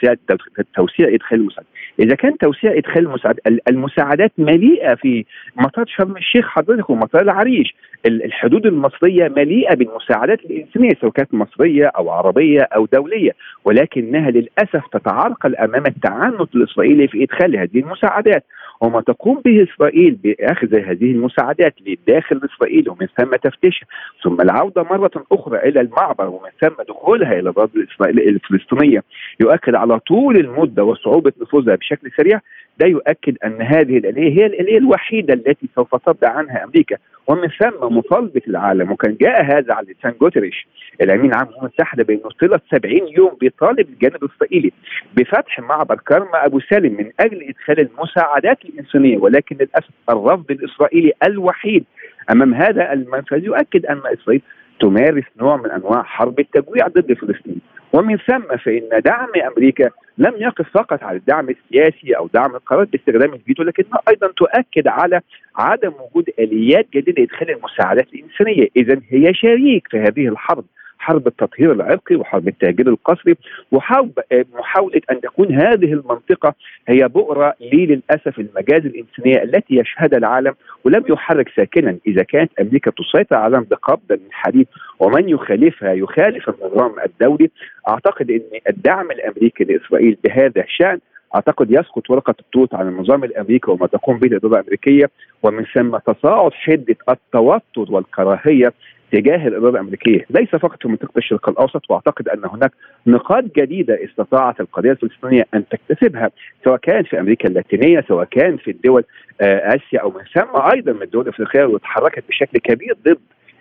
توسيع 0.75 1.15
إدخال 1.15 1.41
المساعدات، 1.41 1.73
إذا 2.01 2.15
كان 2.15 2.39
توسيع 2.39 2.77
إدخال 2.77 3.07
المساعدات 3.07 3.41
المساعدات 3.69 4.33
مليئة 4.39 4.95
في 4.95 5.25
مطار 5.57 5.85
شرم 5.87 6.17
الشيخ 6.17 6.49
حضرتك 6.49 6.91
ومطار 6.91 7.23
العريش، 7.23 7.75
الحدود 8.07 8.67
المصرية 8.67 9.29
مليئة 9.37 9.75
بالمساعدات 9.75 10.45
الإنسانية 10.45 10.95
سواء 11.01 11.13
كانت 11.13 11.35
مصرية 11.35 11.87
أو 11.87 12.11
عربية 12.11 12.61
أو 12.61 12.87
دولية، 12.93 13.33
ولكنها 13.65 14.31
للأسف 14.31 14.87
تتعرقل 14.93 15.57
أمام 15.57 15.87
التعنت 15.87 16.55
الإسرائيلي 16.55 17.09
في 17.09 17.23
إدخال 17.23 17.57
هذه 17.57 17.79
المساعدات، 17.79 18.45
وما 18.83 19.01
تقوم 19.01 19.41
به 19.45 19.63
إسرائيل 19.63 20.19
بأخذ 20.25 20.75
هذه 20.75 21.11
المساعدات 21.11 21.75
لداخل 21.87 22.41
إسرائيل 22.45 22.91
ومن 22.91 23.07
ثم 23.19 23.37
تفتيشها 23.37 23.87
ثم 24.23 24.41
العودة 24.41 24.83
مرة 24.83 25.11
أخرى 25.33 25.59
إلى 25.59 25.81
المعبر 25.81 26.29
ومن 26.29 26.51
ثم 26.61 26.83
دخولها 26.89 27.33
إلى 27.33 27.51
الأرض 27.51 27.71
الفلسطينية. 28.09 29.03
يؤكد 29.41 29.75
على 29.75 29.99
طول 29.99 30.37
المدة 30.37 30.85
وصعوبة 30.85 31.33
نفوذها 31.43 31.75
بشكل 31.75 32.11
سريع. 32.17 32.41
ده 32.81 32.87
يؤكد 32.87 33.37
أن 33.45 33.63
هذه 33.63 33.99
الآلية 33.99 34.41
هي 34.41 34.47
الآلية 34.47 34.79
الوحيدة 34.79 35.35
التي 35.35 35.69
سوف 35.75 35.97
تبدأ 35.97 36.29
عنها 36.29 36.65
أمريكا. 36.65 36.97
ومن 37.33 37.49
ثم 37.49 37.97
مطالبه 37.97 38.43
العالم 38.49 38.91
وكان 38.93 39.17
جاء 39.21 39.45
هذا 39.45 39.75
على 39.75 39.87
لسان 39.99 40.15
جوتريش. 40.21 40.67
الأمين 41.01 41.31
العام 41.31 41.47
للامم 41.47 41.59
المتحده 41.61 42.05
بأنه 42.05 42.31
طيله 42.41 42.61
70 42.71 43.09
يوم 43.19 43.37
بيطالب 43.41 43.89
الجانب 43.89 44.25
الاسرائيلي 44.25 44.73
بفتح 45.17 45.61
معبر 45.61 45.97
كرم 45.97 46.29
أبو 46.35 46.61
سالم 46.61 46.97
من 46.97 47.11
أجل 47.21 47.43
إدخال 47.43 47.81
المساعدات 47.81 48.65
الإنسانية 48.65 49.19
ولكن 49.19 49.57
للأسف 49.57 49.91
الرفض 50.11 50.51
الإسرائيلي 50.51 51.13
الوحيد 51.27 51.85
أمام 52.33 52.55
هذا 52.55 52.93
المنفذ 52.93 53.45
يؤكد 53.45 53.87
أن 53.87 54.01
إسرائيل 54.07 54.43
تمارس 54.81 55.25
نوع 55.41 55.57
من 55.57 55.71
أنواع 55.71 56.03
حرب 56.03 56.41
التجويع 56.41 56.87
ضد 56.89 57.13
فلسطين. 57.13 57.61
ومن 57.93 58.17
ثم 58.17 58.57
فإن 58.57 59.01
دعم 59.05 59.29
أمريكا 59.47 59.91
لم 60.19 60.35
يقف 60.37 60.69
فقط 60.75 61.03
على 61.03 61.17
الدعم 61.19 61.49
السياسي 61.49 62.13
أو 62.13 62.29
دعم 62.35 62.55
القرار 62.55 62.85
باستخدام 62.85 63.35
الفيتو 63.35 63.63
لكنها 63.63 64.01
أيضا 64.09 64.29
تؤكد 64.37 64.89
على 64.89 65.21
عدم 65.57 65.93
وجود 66.01 66.31
آليات 66.39 66.87
جديدة 66.95 67.23
لإدخال 67.23 67.51
المساعدات 67.51 68.07
الإنسانية، 68.15 68.69
اذا 68.77 69.01
هي 69.09 69.35
شريك 69.35 69.89
في 69.91 69.99
هذه 69.99 70.29
الحرب. 70.29 70.65
حرب 71.03 71.27
التطهير 71.27 71.73
العرقي 71.73 72.17
وحرب 72.17 72.49
التهجير 72.49 72.89
القسري 72.89 73.35
وحرب 73.73 74.11
محاولة 74.55 75.01
أن 75.11 75.21
تكون 75.21 75.53
هذه 75.53 75.93
المنطقة 75.93 76.55
هي 76.89 77.09
بؤرة 77.09 77.55
للأسف 77.61 78.39
المجاز 78.39 78.87
الإنسانية 78.87 79.43
التي 79.43 79.77
يشهدها 79.77 80.19
العالم 80.19 80.55
ولم 80.85 81.05
يحرك 81.09 81.49
ساكنا. 81.57 81.97
إذا 82.07 82.23
كانت 82.23 82.51
أمريكا 82.61 82.91
تسيطر 82.91 83.37
على 83.37 83.65
بقبضة 83.71 84.15
من 84.15 84.33
حديد 84.33 84.67
ومن 85.01 85.29
يخالفها 85.29 85.93
يخالف 85.93 86.49
النظام 86.49 86.93
الدولي 87.07 87.51
أعتقد 87.89 88.31
أن 88.31 88.41
الدعم 88.69 89.11
الأمريكي 89.11 89.65
لإسرائيل 89.65 90.17
بهذا 90.25 90.63
الشأن 90.63 90.99
أعتقد 91.35 91.71
يسقط 91.71 92.11
ورقة 92.11 92.35
التوت 92.41 92.75
عن 92.75 92.89
النظام 92.89 93.25
الأمريكي 93.25 93.71
وما 93.71 93.87
تقوم 93.87 94.19
به 94.19 94.27
الإدارة 94.27 94.61
الأمريكية. 94.61 95.11
ومن 95.43 95.65
ثم 95.75 95.97
تصاعد 95.97 96.53
حدة 96.53 96.97
التوتر 97.09 97.93
والكراهية 97.93 98.73
تجاه 99.13 99.49
الاداره 99.49 99.71
الامريكية 99.71 100.27
ليس 100.31 100.49
فقط 100.49 100.83
في 100.83 100.89
منطقة 100.89 101.19
الشرق 101.19 101.49
الأوسط 101.49 101.91
وأعتقد 101.91 102.29
أن 102.29 102.45
هناك 102.45 102.73
نقاط 103.07 103.45
جديدة 103.57 104.05
استطاعت 104.05 104.61
القضية 104.61 104.91
الفلسطينية 104.91 105.47
أن 105.55 105.65
تكتسبها 105.69 106.31
سواء 106.65 106.77
كان 106.77 107.03
في 107.03 107.21
أمريكا 107.21 107.49
اللاتينية 107.49 108.05
سواء 108.09 108.25
كان 108.25 108.57
في 108.57 108.71
الدول 108.71 109.05
آه، 109.41 109.77
آسيا 109.77 110.01
أو 110.01 110.11
من 110.11 110.25
ثم 110.35 110.61
أيضا 110.75 110.93
من 110.93 111.03
الدول 111.03 111.23
الأفريقية 111.25 111.65
وتحركت 111.65 112.25
بشكل 112.29 112.59
كبير 112.59 112.97
ضد 113.05 113.19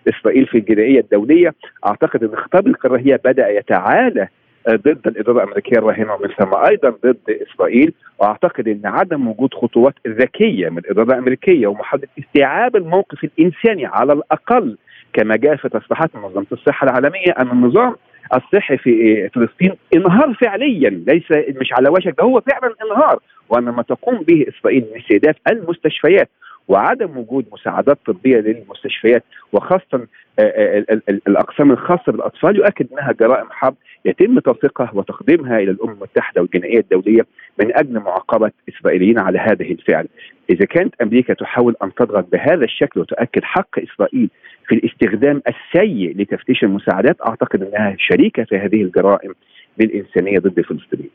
إسرائيل 0.09 0.45
في 0.47 0.57
الجنائية 0.57 0.99
الدولية. 0.99 1.53
أعتقد 1.85 2.23
أن 2.23 2.35
خطاب 2.35 2.67
الكراهيه 2.67 3.19
بدأ 3.25 3.49
يتعالى 3.49 4.27
آه، 4.67 4.75
ضد 4.75 5.07
الإدارة 5.07 5.37
الأمريكية 5.43 5.77
الراهنه 5.77 6.13
ومن 6.13 6.29
ثم 6.39 6.53
أيضا 6.69 6.89
ضد 6.89 7.17
إسرائيل. 7.29 7.93
وأعتقد 8.19 8.67
أن 8.67 8.81
عدم 8.83 9.27
وجود 9.27 9.53
خطوات 9.53 9.93
ذكية 10.07 10.69
من 10.69 10.77
الإدارة 10.77 11.13
الأمريكية 11.13 11.67
ومحاولة 11.67 12.07
استيعاب 12.19 12.75
الموقف 12.75 13.23
الإنساني 13.23 13.85
على 13.85 14.13
الأقل 14.13 14.77
كما 15.13 15.35
جاء 15.35 15.55
في 15.55 15.69
تصريحات 15.69 16.15
منظمة 16.15 16.45
الصحة 16.51 16.85
العالمية 16.85 17.31
أن 17.39 17.51
النظام 17.51 17.95
الصحي 18.33 18.77
في 18.77 19.29
فلسطين 19.29 19.73
انهار 19.95 20.33
فعليا 20.33 20.89
ليس 20.89 21.31
مش 21.61 21.73
على 21.73 21.89
وشك 21.89 22.15
ده 22.17 22.23
هو 22.23 22.41
فعلا 22.41 22.75
انهار 22.85 23.19
وان 23.49 23.63
ما 23.63 23.81
تقوم 23.81 24.21
به 24.21 24.45
إسرائيل 24.49 24.85
من 24.93 25.01
استهداف 25.01 25.35
المستشفيات 25.51 26.29
وعدم 26.67 27.17
وجود 27.17 27.45
مساعدات 27.51 27.97
طبية 28.05 28.37
للمستشفيات 28.37 29.23
وخاصه 29.53 30.07
آه، 30.39 30.41
آه، 30.41 31.01
الأقسام 31.27 31.71
الخاصة 31.71 32.11
بالأطفال 32.11 32.55
يؤكد 32.55 32.87
أنها 32.93 33.11
جرائم 33.11 33.47
حرب 33.49 33.75
يتم 34.05 34.39
تلصيقها 34.39 34.91
وتقديمها 34.93 35.57
إلى 35.57 35.71
الأمم 35.71 35.91
المتحدة 35.91 36.41
والجنائية 36.41 36.79
الدولية 36.79 37.21
من 37.59 37.77
أجل 37.77 37.99
معاقبة 37.99 38.51
إسرائيليين 38.69 39.19
على 39.19 39.39
هذه 39.39 39.71
الفعل. 39.71 40.07
إذا 40.49 40.65
كانت 40.65 41.01
أمريكا 41.01 41.33
تحاول 41.33 41.75
أن 41.83 41.93
تضغط 41.93 42.31
بهذا 42.31 42.63
الشكل 42.63 42.99
وتؤكد 42.99 43.43
حق 43.43 43.79
إسرائيل 43.79 44.29
في 44.71 44.77
الاستخدام 44.77 45.41
السيء 45.47 46.21
لتفتيش 46.21 46.63
المساعدات 46.63 47.17
أعتقد 47.27 47.63
أنها 47.63 47.95
شريكة 47.99 48.43
في 48.43 48.55
هذه 48.55 48.81
الجرائم 48.81 49.33
بالانسانيه 49.77 50.39
ضد 50.39 50.59
الفلسطينيين. 50.59 51.11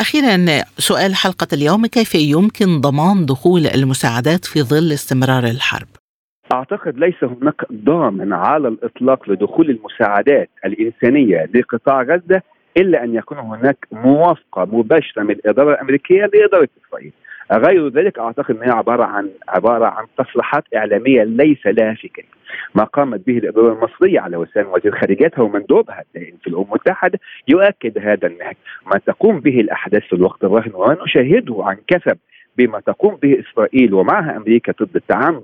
أخيرا 0.00 0.36
سؤال 0.78 1.14
حلقة 1.14 1.46
اليوم 1.52 1.86
كيف 1.86 2.14
يمكن 2.14 2.80
ضمان 2.80 3.26
دخول 3.26 3.66
المساعدات 3.66 4.44
في 4.44 4.62
ظل 4.62 4.92
استمرار 4.92 5.44
الحرب؟ 5.44 5.88
أعتقد 6.52 6.98
ليس 6.98 7.24
هناك 7.24 7.72
ضامن 7.72 8.32
على 8.32 8.68
الإطلاق 8.68 9.30
لدخول 9.30 9.70
المساعدات 9.70 10.50
الإنسانية 10.64 11.48
لقطاع 11.54 12.02
غزة 12.02 12.42
إلا 12.76 13.04
أن 13.04 13.14
يكون 13.14 13.38
هناك 13.38 13.86
موافقة 13.92 14.64
مباشرة 14.64 15.22
من 15.22 15.30
الإدارة 15.30 15.70
الأمريكية 15.74 16.30
لإدارة 16.34 16.68
إسرائيل. 16.86 17.12
غير 17.58 17.88
ذلك 17.88 18.18
أعتقد 18.18 18.56
أنها 18.56 18.74
عبارة 18.74 19.04
عن 19.04 19.30
عبارة 19.48 19.86
عن 19.86 20.06
تصريحات 20.18 20.64
إعلامية 20.76 21.22
ليس 21.22 21.66
لها 21.66 21.94
فكر. 21.94 22.24
ما 22.74 22.84
قامت 22.84 23.26
به 23.26 23.38
الإدارة 23.38 23.72
المصرية 23.72 24.20
على 24.20 24.36
وسائل 24.36 24.66
وزير 24.66 24.98
خارجيتها 24.98 25.42
ومندوبها 25.42 26.04
في 26.14 26.46
الأمم 26.46 26.64
المتحدة 26.64 27.20
يؤكد 27.48 27.98
هذا 27.98 28.26
النهج، 28.26 28.56
ما 28.86 28.98
تقوم 29.06 29.40
به 29.40 29.60
الأحداث 29.60 30.02
في 30.02 30.12
الوقت 30.12 30.44
الراهن 30.44 30.70
وما 30.74 30.96
نشاهده 31.04 31.56
عن 31.58 31.76
كثب 31.86 32.18
بما 32.58 32.80
تقوم 32.80 33.16
به 33.22 33.40
إسرائيل 33.40 33.94
ومعها 33.94 34.36
أمريكا 34.36 34.72
ضد 34.82 34.96
التعامل 34.96 35.42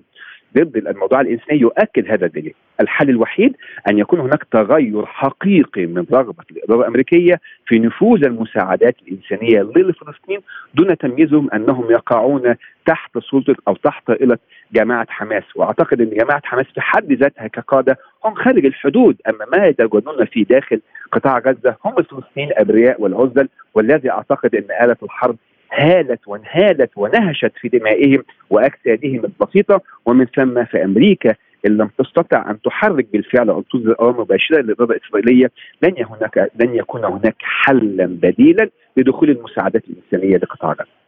ضد 0.56 0.76
الموضوع 0.76 1.20
الإنساني 1.20 1.60
يؤكد 1.60 2.10
هذا 2.10 2.26
الدليل. 2.26 2.54
الحل 2.80 3.10
الوحيد 3.10 3.56
أن 3.88 3.98
يكون 3.98 4.20
هناك 4.20 4.44
تغير 4.44 5.06
حقيقي 5.06 5.86
من 5.86 6.06
رغبة 6.12 6.44
الإدارة 6.50 6.80
الأمريكية 6.80 7.40
في 7.66 7.78
نفوذ 7.78 8.24
المساعدات 8.24 8.96
الإنسانية 9.08 9.62
للفلسطين 9.76 10.40
دون 10.74 10.98
تمييزهم 10.98 11.50
أنهم 11.50 11.90
يقعون 11.90 12.54
تحت 12.86 13.18
سلطة 13.18 13.56
أو 13.68 13.74
تحت 13.74 14.06
طائله 14.06 14.38
جماعة 14.72 15.06
حماس، 15.10 15.44
وأعتقد 15.56 16.00
أن 16.00 16.10
جماعة 16.10 16.42
حماس 16.44 16.66
في 16.74 16.80
حد 16.80 17.12
ذاتها 17.12 17.46
كقادة 17.46 17.98
هم 18.24 18.34
خارج 18.34 18.66
الحدود، 18.66 19.16
أما 19.28 19.46
ما 19.56 19.66
يتجنون 19.66 20.24
في 20.24 20.44
داخل 20.44 20.80
قطاع 21.12 21.38
غزة 21.38 21.76
هم 21.84 21.98
الفلسطينيين 21.98 22.50
الأبرياء 22.52 23.02
والعزل. 23.02 23.48
والذي 23.74 24.10
أعتقد 24.10 24.54
أن 24.54 24.84
آلة 24.84 24.96
الحرب 25.02 25.36
هالت 25.72 26.20
وانهالت 26.28 26.90
ونهشت 26.96 27.52
في 27.60 27.68
دمائهم 27.68 28.24
وأجسادهم 28.50 29.24
البسيطة 29.24 29.80
ومن 30.06 30.26
ثم 30.36 30.64
في 30.64 30.84
أمريكا 30.84 31.34
إن 31.66 31.76
لم 31.76 31.90
تستطع 31.98 32.50
أن 32.50 32.60
تحرك 32.60 33.06
بالفعل 33.12 33.50
أو 33.50 33.62
تصدر 33.62 33.96
اوامر 34.00 34.20
مباشرة 34.20 34.60
للاداره 34.60 34.92
الإسرائيلية 34.92 35.50
لن 35.82 35.94
هناك 36.04 36.50
لن 36.60 36.74
يكون 36.74 37.04
هناك 37.04 37.36
حلا 37.38 38.06
بديلا 38.06 38.70
لدخول 38.96 39.30
المساعدات 39.30 39.84
الإنسانية 39.88 40.36
لقطاع 40.36 40.72
غزه. 40.72 40.98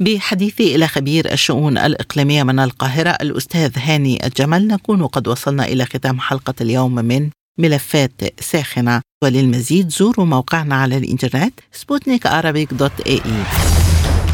بحديثي 0.00 0.74
إلى 0.74 0.86
خبير 0.86 1.24
الشؤون 1.32 1.78
الإقليمية 1.78 2.42
من 2.42 2.58
القاهرة 2.58 3.16
الأستاذ 3.22 3.78
هاني 3.78 4.18
الجمل 4.26 4.68
نكون 4.68 5.06
قد 5.06 5.28
وصلنا 5.28 5.64
إلى 5.64 5.84
ختام 5.84 6.18
حلقة 6.20 6.54
اليوم 6.60 6.94
من 6.94 7.30
ملفات 7.58 8.40
ساخنة 8.40 9.00
وللمزيد 9.24 9.88
زوروا 9.88 10.26
موقعنا 10.26 10.74
على 10.74 10.96
الإنترنت 10.96 11.60
سبوتنيك 11.72 12.26
dot 12.72 13.00
A, 13.06 13.14
E. 13.14 13.67